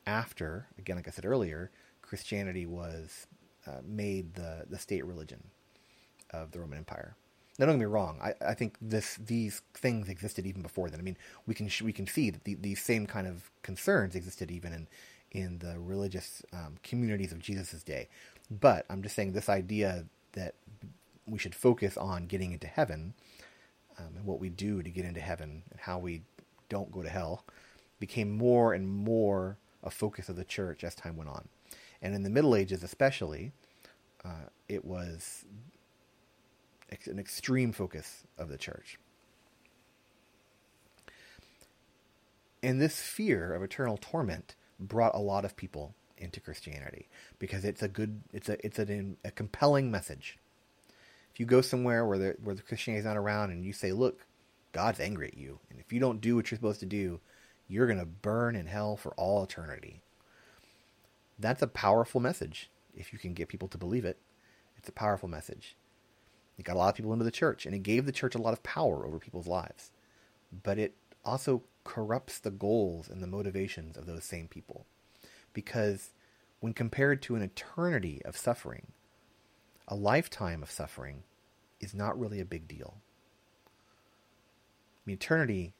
after, 0.05 0.67
again, 0.77 0.95
like 0.95 1.07
I 1.07 1.11
said 1.11 1.25
earlier, 1.25 1.71
Christianity 2.01 2.65
was 2.65 3.27
uh, 3.65 3.81
made 3.83 4.35
the, 4.35 4.65
the 4.69 4.77
state 4.77 5.05
religion 5.05 5.45
of 6.31 6.51
the 6.51 6.59
Roman 6.59 6.77
Empire. 6.77 7.15
Now, 7.57 7.65
don't 7.65 7.75
get 7.75 7.79
me 7.79 7.85
wrong. 7.85 8.19
I, 8.21 8.33
I 8.49 8.53
think 8.53 8.75
this 8.81 9.15
these 9.15 9.61
things 9.73 10.09
existed 10.09 10.45
even 10.45 10.61
before 10.61 10.89
then. 10.89 10.99
I 10.99 11.03
mean, 11.03 11.17
we 11.45 11.53
can 11.53 11.69
we 11.83 11.93
can 11.93 12.07
see 12.07 12.29
that 12.29 12.43
the, 12.43 12.55
these 12.55 12.81
same 12.81 13.07
kind 13.07 13.27
of 13.27 13.49
concerns 13.61 14.15
existed 14.15 14.51
even 14.51 14.73
in 14.73 14.87
in 15.31 15.59
the 15.59 15.79
religious 15.79 16.41
um, 16.53 16.75
communities 16.83 17.31
of 17.31 17.39
Jesus' 17.39 17.83
day. 17.83 18.07
But 18.49 18.85
I'm 18.89 19.01
just 19.01 19.15
saying 19.15 19.33
this 19.33 19.49
idea 19.49 20.05
that 20.33 20.55
we 21.25 21.39
should 21.39 21.55
focus 21.55 21.97
on 21.97 22.27
getting 22.27 22.51
into 22.51 22.67
heaven 22.67 23.13
um, 23.97 24.15
and 24.17 24.25
what 24.25 24.39
we 24.39 24.49
do 24.49 24.83
to 24.83 24.89
get 24.89 25.05
into 25.05 25.19
heaven 25.21 25.63
and 25.71 25.79
how 25.79 25.97
we 25.97 26.21
don't 26.69 26.91
go 26.91 27.01
to 27.01 27.09
hell 27.09 27.45
became 27.99 28.31
more 28.31 28.73
and 28.73 28.87
more 28.87 29.57
a 29.83 29.89
focus 29.89 30.29
of 30.29 30.35
the 30.35 30.43
church 30.43 30.83
as 30.83 30.95
time 30.95 31.15
went 31.15 31.29
on. 31.29 31.47
And 32.01 32.13
in 32.13 32.23
the 32.23 32.29
Middle 32.29 32.55
Ages, 32.55 32.83
especially, 32.83 33.51
uh, 34.23 34.49
it 34.67 34.83
was 34.83 35.45
an 37.05 37.19
extreme 37.19 37.71
focus 37.71 38.23
of 38.37 38.49
the 38.49 38.57
church. 38.57 38.97
And 42.63 42.81
this 42.81 42.99
fear 42.99 43.53
of 43.53 43.61
eternal 43.61 43.97
torment 43.97 44.55
brought 44.79 45.15
a 45.15 45.19
lot 45.19 45.45
of 45.45 45.55
people 45.55 45.93
into 46.17 46.39
Christianity 46.39 47.09
because 47.37 47.65
it's 47.65 47.83
a 47.83 47.87
good, 47.87 48.21
it's 48.33 48.49
a, 48.49 48.65
it's 48.65 48.79
a, 48.79 49.05
a 49.23 49.31
compelling 49.31 49.91
message. 49.91 50.39
If 51.33 51.39
you 51.39 51.45
go 51.45 51.61
somewhere 51.61 52.05
where 52.05 52.17
the, 52.17 52.35
where 52.41 52.55
the 52.55 52.61
Christianity 52.61 52.99
is 52.99 53.05
not 53.05 53.17
around 53.17 53.51
and 53.51 53.63
you 53.65 53.73
say, 53.73 53.91
look, 53.91 54.25
God's 54.71 54.99
angry 54.99 55.27
at 55.27 55.37
you. 55.37 55.59
And 55.69 55.79
if 55.79 55.93
you 55.93 55.99
don't 55.99 56.21
do 56.21 56.35
what 56.35 56.49
you're 56.49 56.57
supposed 56.57 56.79
to 56.79 56.85
do, 56.85 57.19
you're 57.67 57.87
going 57.87 57.99
to 57.99 58.05
burn 58.05 58.55
in 58.55 58.67
hell 58.67 58.95
for 58.95 59.13
all 59.13 59.43
eternity. 59.43 60.01
That's 61.37 61.61
a 61.61 61.67
powerful 61.67 62.21
message 62.21 62.69
if 62.95 63.11
you 63.11 63.19
can 63.19 63.33
get 63.33 63.47
people 63.47 63.67
to 63.69 63.77
believe 63.77 64.05
it. 64.05 64.17
It's 64.77 64.89
a 64.89 64.93
powerful 64.93 65.29
message. 65.29 65.75
It 66.57 66.63
got 66.63 66.75
a 66.75 66.79
lot 66.79 66.89
of 66.89 66.95
people 66.95 67.13
into 67.13 67.25
the 67.25 67.31
church, 67.31 67.65
and 67.65 67.75
it 67.75 67.83
gave 67.83 68.05
the 68.05 68.11
church 68.11 68.35
a 68.35 68.41
lot 68.41 68.53
of 68.53 68.63
power 68.63 69.05
over 69.05 69.19
people's 69.19 69.47
lives. 69.47 69.91
But 70.63 70.79
it 70.79 70.95
also 71.23 71.63
corrupts 71.83 72.39
the 72.39 72.51
goals 72.51 73.09
and 73.09 73.21
the 73.21 73.27
motivations 73.27 73.97
of 73.97 74.05
those 74.05 74.23
same 74.23 74.47
people. 74.47 74.85
Because 75.53 76.11
when 76.59 76.73
compared 76.73 77.21
to 77.23 77.35
an 77.35 77.41
eternity 77.41 78.21
of 78.25 78.37
suffering, 78.37 78.87
a 79.87 79.95
lifetime 79.95 80.63
of 80.63 80.71
suffering 80.71 81.23
is 81.79 81.93
not 81.93 82.19
really 82.19 82.39
a 82.39 82.45
big 82.45 82.67
deal. 82.67 82.97
I 83.67 85.01
mean, 85.05 85.15
eternity 85.15 85.73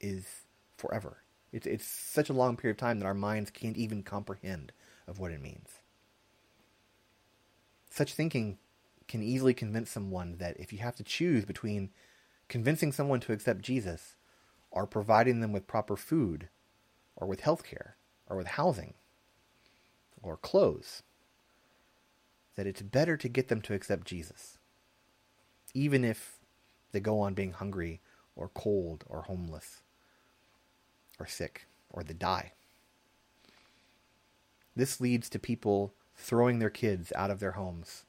is 0.00 0.42
forever. 0.76 1.18
It's, 1.52 1.66
it's 1.66 1.86
such 1.86 2.30
a 2.30 2.34
long 2.34 2.56
period 2.56 2.76
of 2.76 2.78
time 2.78 2.98
that 2.98 3.06
our 3.06 3.14
minds 3.14 3.50
can't 3.50 3.76
even 3.76 4.02
comprehend 4.02 4.72
of 5.06 5.18
what 5.18 5.30
it 5.30 5.40
means. 5.40 5.68
Such 7.90 8.14
thinking 8.14 8.58
can 9.12 9.22
easily 9.22 9.52
convince 9.52 9.90
someone 9.90 10.36
that 10.38 10.56
if 10.58 10.72
you 10.72 10.78
have 10.78 10.96
to 10.96 11.02
choose 11.02 11.44
between 11.44 11.90
convincing 12.48 12.90
someone 12.90 13.20
to 13.20 13.34
accept 13.34 13.60
Jesus 13.60 14.16
or 14.70 14.86
providing 14.86 15.40
them 15.40 15.52
with 15.52 15.66
proper 15.66 15.96
food, 15.96 16.48
or 17.14 17.26
with 17.26 17.40
health 17.40 17.62
care, 17.62 17.96
or 18.26 18.38
with 18.38 18.46
housing, 18.46 18.94
or 20.22 20.38
clothes, 20.38 21.02
that 22.56 22.66
it's 22.66 22.80
better 22.80 23.18
to 23.18 23.28
get 23.28 23.48
them 23.48 23.60
to 23.60 23.74
accept 23.74 24.06
Jesus, 24.06 24.56
even 25.74 26.06
if 26.06 26.38
they 26.92 27.00
go 27.00 27.20
on 27.20 27.34
being 27.34 27.52
hungry, 27.52 28.00
or 28.34 28.48
cold, 28.54 29.04
or 29.10 29.24
homeless, 29.24 29.82
or 31.20 31.26
sick, 31.26 31.66
or 31.90 32.02
they 32.02 32.14
die. 32.14 32.52
This 34.74 35.02
leads 35.02 35.28
to 35.28 35.38
people 35.38 35.92
throwing 36.16 36.60
their 36.60 36.70
kids 36.70 37.12
out 37.14 37.30
of 37.30 37.40
their 37.40 37.52
homes 37.52 38.06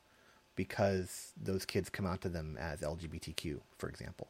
because 0.56 1.34
those 1.42 1.66
kids 1.66 1.89
come 1.89 2.06
out 2.06 2.22
to 2.22 2.30
them 2.30 2.58
as 2.60 2.82
LGBTQ, 2.82 3.62
for 3.78 3.89
example 3.89 4.30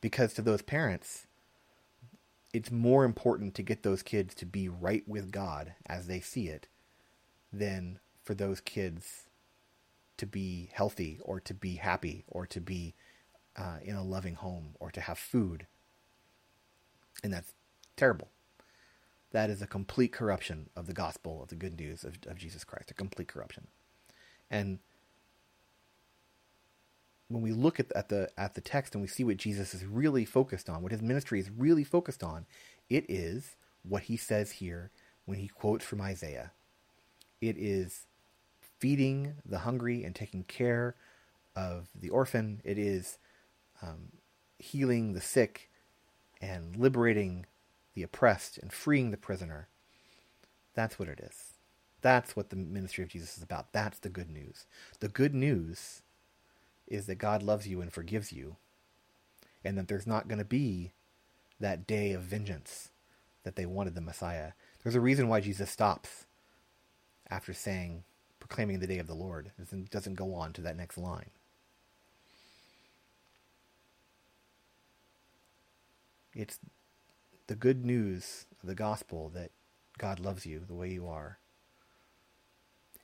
because 0.00 0.32
to 0.34 0.42
those 0.42 0.62
parents, 0.62 1.26
it's 2.52 2.70
more 2.70 3.04
important 3.04 3.54
to 3.54 3.62
get 3.62 3.82
those 3.82 4.02
kids 4.02 4.34
to 4.36 4.46
be 4.46 4.68
right 4.68 5.02
with 5.06 5.30
God 5.30 5.74
as 5.86 6.06
they 6.06 6.20
see 6.20 6.48
it 6.48 6.68
than 7.52 7.98
for 8.22 8.34
those 8.34 8.60
kids 8.60 9.24
to 10.16 10.26
be 10.26 10.70
healthy 10.72 11.18
or 11.22 11.40
to 11.40 11.52
be 11.52 11.74
happy 11.74 12.24
or 12.28 12.46
to 12.46 12.60
be 12.60 12.94
uh, 13.56 13.78
in 13.82 13.96
a 13.96 14.04
loving 14.04 14.34
home 14.34 14.74
or 14.80 14.90
to 14.90 15.00
have 15.00 15.18
food. 15.18 15.66
And 17.22 17.32
that's 17.32 17.54
terrible. 17.96 18.28
That 19.32 19.50
is 19.50 19.60
a 19.60 19.66
complete 19.66 20.12
corruption 20.12 20.70
of 20.76 20.86
the 20.86 20.94
gospel, 20.94 21.42
of 21.42 21.48
the 21.48 21.56
good 21.56 21.78
news 21.78 22.04
of, 22.04 22.18
of 22.26 22.38
Jesus 22.38 22.64
Christ, 22.64 22.90
a 22.90 22.94
complete 22.94 23.28
corruption. 23.28 23.66
And 24.50 24.78
when 27.28 27.42
we 27.42 27.52
look 27.52 27.80
at, 27.80 27.90
at 27.92 28.08
the 28.08 28.30
at 28.36 28.54
the 28.54 28.60
text 28.60 28.94
and 28.94 29.02
we 29.02 29.08
see 29.08 29.24
what 29.24 29.36
Jesus 29.36 29.74
is 29.74 29.84
really 29.84 30.24
focused 30.24 30.68
on, 30.68 30.82
what 30.82 30.92
his 30.92 31.02
ministry 31.02 31.40
is 31.40 31.50
really 31.50 31.84
focused 31.84 32.22
on, 32.22 32.46
it 32.88 33.04
is 33.08 33.56
what 33.82 34.04
he 34.04 34.16
says 34.16 34.52
here 34.52 34.90
when 35.24 35.38
he 35.38 35.48
quotes 35.48 35.84
from 35.84 36.00
Isaiah. 36.00 36.52
It 37.40 37.56
is 37.58 38.06
feeding 38.78 39.34
the 39.44 39.60
hungry 39.60 40.04
and 40.04 40.14
taking 40.14 40.44
care 40.44 40.94
of 41.54 41.88
the 41.94 42.10
orphan. 42.10 42.60
It 42.64 42.78
is 42.78 43.18
um, 43.82 44.12
healing 44.58 45.12
the 45.12 45.20
sick 45.20 45.70
and 46.40 46.76
liberating 46.76 47.46
the 47.94 48.02
oppressed 48.02 48.58
and 48.58 48.72
freeing 48.72 49.10
the 49.10 49.16
prisoner. 49.16 49.68
That's 50.74 50.98
what 50.98 51.08
it 51.08 51.20
is. 51.20 51.54
That's 52.02 52.36
what 52.36 52.50
the 52.50 52.56
ministry 52.56 53.02
of 53.02 53.10
Jesus 53.10 53.36
is 53.36 53.42
about. 53.42 53.72
That's 53.72 53.98
the 53.98 54.08
good 54.10 54.30
news. 54.30 54.66
The 55.00 55.08
good 55.08 55.34
news 55.34 56.02
is 56.86 57.06
that 57.06 57.16
God 57.16 57.42
loves 57.42 57.66
you 57.66 57.80
and 57.80 57.92
forgives 57.92 58.32
you, 58.32 58.56
and 59.64 59.76
that 59.76 59.88
there's 59.88 60.06
not 60.06 60.28
going 60.28 60.38
to 60.38 60.44
be 60.44 60.92
that 61.58 61.86
day 61.86 62.12
of 62.12 62.22
vengeance 62.22 62.90
that 63.42 63.56
they 63.56 63.66
wanted 63.66 63.94
the 63.94 64.00
Messiah. 64.00 64.52
There's 64.82 64.94
a 64.94 65.00
reason 65.00 65.28
why 65.28 65.40
Jesus 65.40 65.70
stops 65.70 66.26
after 67.30 67.52
saying, 67.52 68.04
proclaiming 68.38 68.78
the 68.78 68.86
day 68.86 68.98
of 68.98 69.06
the 69.06 69.14
Lord. 69.14 69.50
It 69.58 69.90
doesn't 69.90 70.14
go 70.14 70.34
on 70.34 70.52
to 70.52 70.60
that 70.62 70.76
next 70.76 70.98
line. 70.98 71.30
It's 76.34 76.58
the 77.46 77.54
good 77.54 77.84
news 77.84 78.44
of 78.60 78.68
the 78.68 78.74
gospel 78.74 79.30
that 79.34 79.50
God 79.98 80.20
loves 80.20 80.44
you 80.44 80.60
the 80.66 80.74
way 80.74 80.90
you 80.90 81.08
are. 81.08 81.38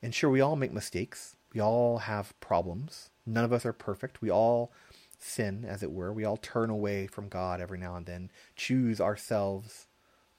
And 0.03 0.15
sure, 0.15 0.31
we 0.31 0.41
all 0.41 0.57
make 0.57 0.73
mistakes. 0.73 1.37
We 1.55 1.61
all 1.61 1.99
have 1.99 2.39
problems. 2.41 3.11
None 3.27 3.45
of 3.45 3.53
us 3.53 3.65
are 3.65 3.73
perfect. 3.73 4.21
We 4.21 4.31
all 4.31 4.73
sin, 5.19 5.65
as 5.65 5.83
it 5.83 5.93
were. 5.93 6.13
We 6.13 6.25
all 6.25 6.37
turn 6.37 6.71
away 6.71 7.07
from 7.07 7.29
God 7.29 7.61
every 7.61 7.79
now 7.79 7.95
and 7.95 8.07
then, 8.07 8.31
choose 8.57 9.01
ourselves 9.01 9.87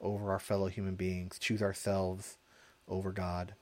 over 0.00 0.30
our 0.30 0.38
fellow 0.38 0.66
human 0.66 0.94
beings, 0.94 1.38
choose 1.38 1.62
ourselves 1.62 2.36
over 2.88 3.12
God. 3.12 3.54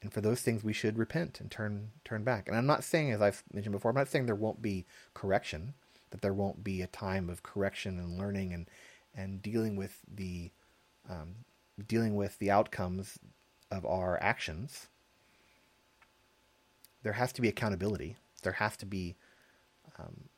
And 0.00 0.12
for 0.12 0.20
those 0.20 0.40
things, 0.40 0.62
we 0.62 0.72
should 0.72 0.96
repent 0.96 1.40
and 1.40 1.50
turn 1.50 1.90
turn 2.04 2.22
back. 2.22 2.48
And 2.48 2.56
I'm 2.56 2.66
not 2.66 2.84
saying, 2.84 3.10
as 3.10 3.20
I've 3.20 3.42
mentioned 3.52 3.72
before, 3.72 3.90
I'm 3.90 3.96
not 3.96 4.08
saying 4.08 4.26
there 4.26 4.34
won't 4.34 4.62
be 4.62 4.86
correction, 5.12 5.74
that 6.10 6.22
there 6.22 6.32
won't 6.32 6.62
be 6.62 6.82
a 6.82 6.86
time 6.86 7.28
of 7.28 7.42
correction 7.42 7.98
and 7.98 8.18
learning 8.18 8.52
and 8.52 8.70
and 9.14 9.42
dealing 9.42 9.76
with 9.76 9.98
the 10.12 10.52
um, 11.10 11.44
dealing 11.86 12.14
with 12.14 12.38
the 12.38 12.50
outcomes 12.50 13.18
of 13.70 13.84
our 13.84 14.18
actions. 14.22 14.88
There 17.02 17.14
has 17.14 17.32
to 17.34 17.42
be 17.42 17.48
accountability. 17.48 18.16
There 18.42 18.52
has 18.52 18.76
to 18.78 18.86
be 18.86 19.16
um, 19.98 20.28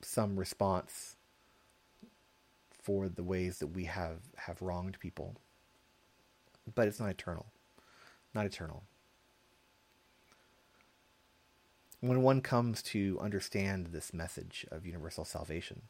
some 0.00 0.38
response 0.38 1.16
for 2.82 3.08
the 3.08 3.22
ways 3.22 3.58
that 3.58 3.68
we 3.68 3.84
have 3.84 4.18
have 4.36 4.60
wronged 4.60 4.98
people. 4.98 5.36
But 6.74 6.88
it's 6.88 7.00
not 7.00 7.10
eternal 7.10 7.46
not 8.34 8.46
eternal. 8.46 8.84
When 12.00 12.22
one 12.22 12.40
comes 12.40 12.82
to 12.84 13.18
understand 13.20 13.88
this 13.88 14.12
message 14.12 14.66
of 14.70 14.86
universal 14.86 15.24
salvation 15.24 15.82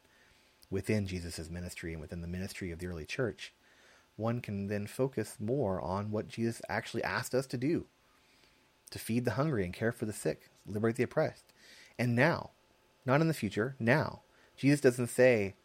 within 0.69 1.07
Jesus' 1.07 1.49
ministry 1.49 1.93
and 1.93 2.01
within 2.01 2.21
the 2.21 2.27
ministry 2.27 2.71
of 2.71 2.79
the 2.79 2.87
early 2.87 3.05
church, 3.05 3.53
one 4.15 4.41
can 4.41 4.67
then 4.67 4.85
focus 4.85 5.37
more 5.39 5.81
on 5.81 6.11
what 6.11 6.27
Jesus 6.27 6.61
actually 6.69 7.03
asked 7.03 7.33
us 7.33 7.47
to 7.47 7.57
do 7.57 7.85
to 8.93 8.99
feed 8.99 9.25
the 9.25 9.31
hungry 9.31 9.65
and 9.65 9.73
care 9.73 9.91
for 9.91 10.05
the 10.05 10.13
sick, 10.13 10.49
liberate 10.65 10.95
the 10.95 11.03
oppressed. 11.03 11.51
And 11.99 12.15
now, 12.15 12.51
not 13.05 13.21
in 13.21 13.27
the 13.27 13.33
future, 13.33 13.75
now. 13.79 14.21
Jesus 14.55 14.79
doesn't 14.79 15.07
say 15.07 15.55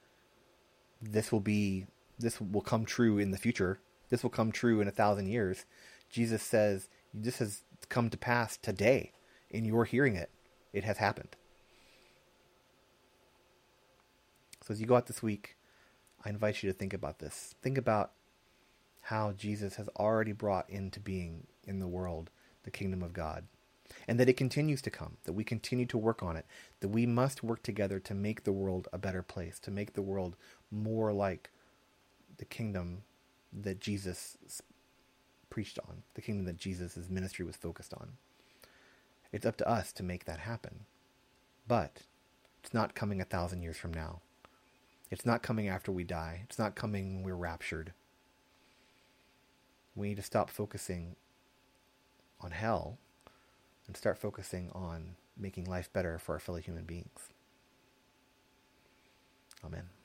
this 1.00 1.30
will 1.30 1.40
be 1.40 1.86
this 2.18 2.40
will 2.40 2.62
come 2.62 2.84
true 2.84 3.18
in 3.18 3.30
the 3.30 3.38
future. 3.38 3.78
This 4.08 4.22
will 4.22 4.30
come 4.30 4.50
true 4.50 4.80
in 4.80 4.88
a 4.88 4.92
thousand 4.92 5.28
years. 5.28 5.66
Jesus 6.10 6.42
says, 6.42 6.88
This 7.14 7.38
has 7.38 7.62
come 7.88 8.10
to 8.10 8.16
pass 8.16 8.56
today. 8.56 9.12
In 9.50 9.64
your 9.64 9.84
hearing 9.84 10.16
it, 10.16 10.30
it 10.72 10.84
has 10.84 10.98
happened. 10.98 11.36
So 14.64 14.72
as 14.72 14.80
you 14.80 14.86
go 14.86 14.96
out 14.96 15.06
this 15.06 15.22
week, 15.22 15.56
I 16.24 16.30
invite 16.30 16.62
you 16.62 16.70
to 16.70 16.76
think 16.76 16.92
about 16.92 17.18
this. 17.18 17.54
Think 17.62 17.78
about 17.78 18.12
how 19.02 19.32
Jesus 19.32 19.76
has 19.76 19.88
already 19.96 20.32
brought 20.32 20.68
into 20.68 21.00
being 21.00 21.46
in 21.64 21.78
the 21.78 21.86
world 21.86 22.30
the 22.68 22.78
kingdom 22.78 23.02
of 23.02 23.14
God. 23.14 23.46
And 24.06 24.20
that 24.20 24.28
it 24.28 24.36
continues 24.36 24.82
to 24.82 24.90
come, 24.90 25.16
that 25.24 25.32
we 25.32 25.42
continue 25.42 25.86
to 25.86 25.96
work 25.96 26.22
on 26.22 26.36
it, 26.36 26.44
that 26.80 26.88
we 26.88 27.06
must 27.06 27.42
work 27.42 27.62
together 27.62 27.98
to 28.00 28.14
make 28.14 28.44
the 28.44 28.52
world 28.52 28.86
a 28.92 28.98
better 28.98 29.22
place, 29.22 29.58
to 29.60 29.70
make 29.70 29.94
the 29.94 30.02
world 30.02 30.36
more 30.70 31.10
like 31.14 31.48
the 32.36 32.44
kingdom 32.44 33.04
that 33.50 33.80
Jesus 33.80 34.36
preached 35.48 35.78
on, 35.88 36.02
the 36.12 36.20
kingdom 36.20 36.44
that 36.44 36.58
Jesus' 36.58 37.08
ministry 37.08 37.46
was 37.46 37.56
focused 37.56 37.94
on. 37.94 38.12
It's 39.32 39.46
up 39.46 39.56
to 39.56 39.68
us 39.68 39.90
to 39.94 40.02
make 40.02 40.26
that 40.26 40.40
happen. 40.40 40.84
But 41.66 42.02
it's 42.62 42.74
not 42.74 42.94
coming 42.94 43.22
a 43.22 43.24
thousand 43.24 43.62
years 43.62 43.78
from 43.78 43.94
now. 43.94 44.20
It's 45.10 45.24
not 45.24 45.42
coming 45.42 45.68
after 45.68 45.90
we 45.90 46.04
die. 46.04 46.42
It's 46.44 46.58
not 46.58 46.74
coming 46.74 47.16
when 47.16 47.24
we're 47.24 47.34
raptured. 47.34 47.94
We 49.96 50.08
need 50.08 50.16
to 50.16 50.22
stop 50.22 50.50
focusing 50.50 51.16
on 52.40 52.50
hell 52.50 52.98
and 53.86 53.96
start 53.96 54.18
focusing 54.18 54.70
on 54.72 55.16
making 55.36 55.64
life 55.64 55.92
better 55.92 56.18
for 56.18 56.32
our 56.34 56.38
fellow 56.38 56.58
human 56.58 56.84
beings. 56.84 57.30
Amen. 59.64 59.97